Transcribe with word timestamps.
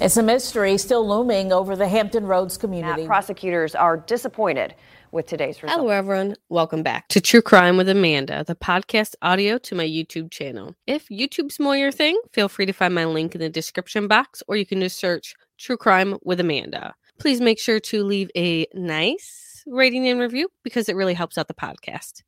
It's 0.00 0.16
a 0.16 0.22
mystery 0.22 0.78
still 0.78 1.06
looming 1.06 1.52
over 1.52 1.76
the 1.76 1.86
Hampton 1.86 2.24
Roads 2.26 2.56
community. 2.56 3.02
Now, 3.02 3.06
prosecutors 3.06 3.74
are 3.74 3.98
disappointed 3.98 4.74
with 5.12 5.26
today's 5.26 5.62
results. 5.62 5.78
Hello, 5.78 5.90
everyone. 5.90 6.36
Welcome 6.48 6.82
back 6.82 7.08
to 7.08 7.20
True 7.20 7.42
Crime 7.42 7.76
with 7.76 7.86
Amanda, 7.86 8.42
the 8.42 8.54
podcast 8.54 9.14
audio 9.20 9.58
to 9.58 9.74
my 9.74 9.84
YouTube 9.84 10.30
channel. 10.30 10.74
If 10.86 11.08
YouTube's 11.08 11.60
more 11.60 11.76
your 11.76 11.92
thing, 11.92 12.18
feel 12.32 12.48
free 12.48 12.64
to 12.64 12.72
find 12.72 12.94
my 12.94 13.04
link 13.04 13.34
in 13.34 13.42
the 13.42 13.50
description 13.50 14.08
box, 14.08 14.42
or 14.48 14.56
you 14.56 14.64
can 14.64 14.80
just 14.80 14.98
search 14.98 15.34
True 15.58 15.76
Crime 15.76 16.16
with 16.22 16.40
Amanda. 16.40 16.94
Please 17.18 17.42
make 17.42 17.58
sure 17.58 17.78
to 17.78 18.02
leave 18.02 18.30
a 18.34 18.66
nice 18.72 19.62
rating 19.66 20.08
and 20.08 20.18
review 20.18 20.48
because 20.64 20.88
it 20.88 20.96
really 20.96 21.12
helps 21.12 21.36
out 21.36 21.46
the 21.46 21.52
podcast. 21.52 22.22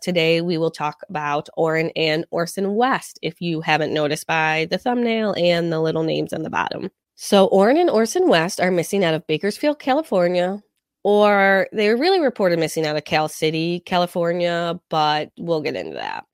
Today, 0.00 0.40
we 0.40 0.56
will 0.56 0.70
talk 0.70 1.02
about 1.10 1.50
Orrin 1.58 1.90
and 1.94 2.24
Orson 2.30 2.74
West, 2.74 3.18
if 3.20 3.42
you 3.42 3.60
haven't 3.60 3.92
noticed 3.92 4.26
by 4.26 4.66
the 4.70 4.78
thumbnail 4.78 5.34
and 5.36 5.70
the 5.70 5.80
little 5.80 6.04
names 6.04 6.32
on 6.32 6.42
the 6.42 6.48
bottom. 6.48 6.90
So, 7.20 7.46
Orrin 7.46 7.76
and 7.78 7.90
Orson 7.90 8.28
West 8.28 8.60
are 8.60 8.70
missing 8.70 9.02
out 9.02 9.12
of 9.12 9.26
Bakersfield, 9.26 9.80
California, 9.80 10.62
or 11.02 11.68
they 11.72 11.88
were 11.88 11.96
really 11.96 12.20
reported 12.20 12.60
missing 12.60 12.86
out 12.86 12.94
of 12.96 13.04
Cal 13.04 13.28
City, 13.28 13.80
California, 13.80 14.80
but 14.88 15.32
we'll 15.36 15.60
get 15.60 15.74
into 15.74 15.94
that. 15.94 16.27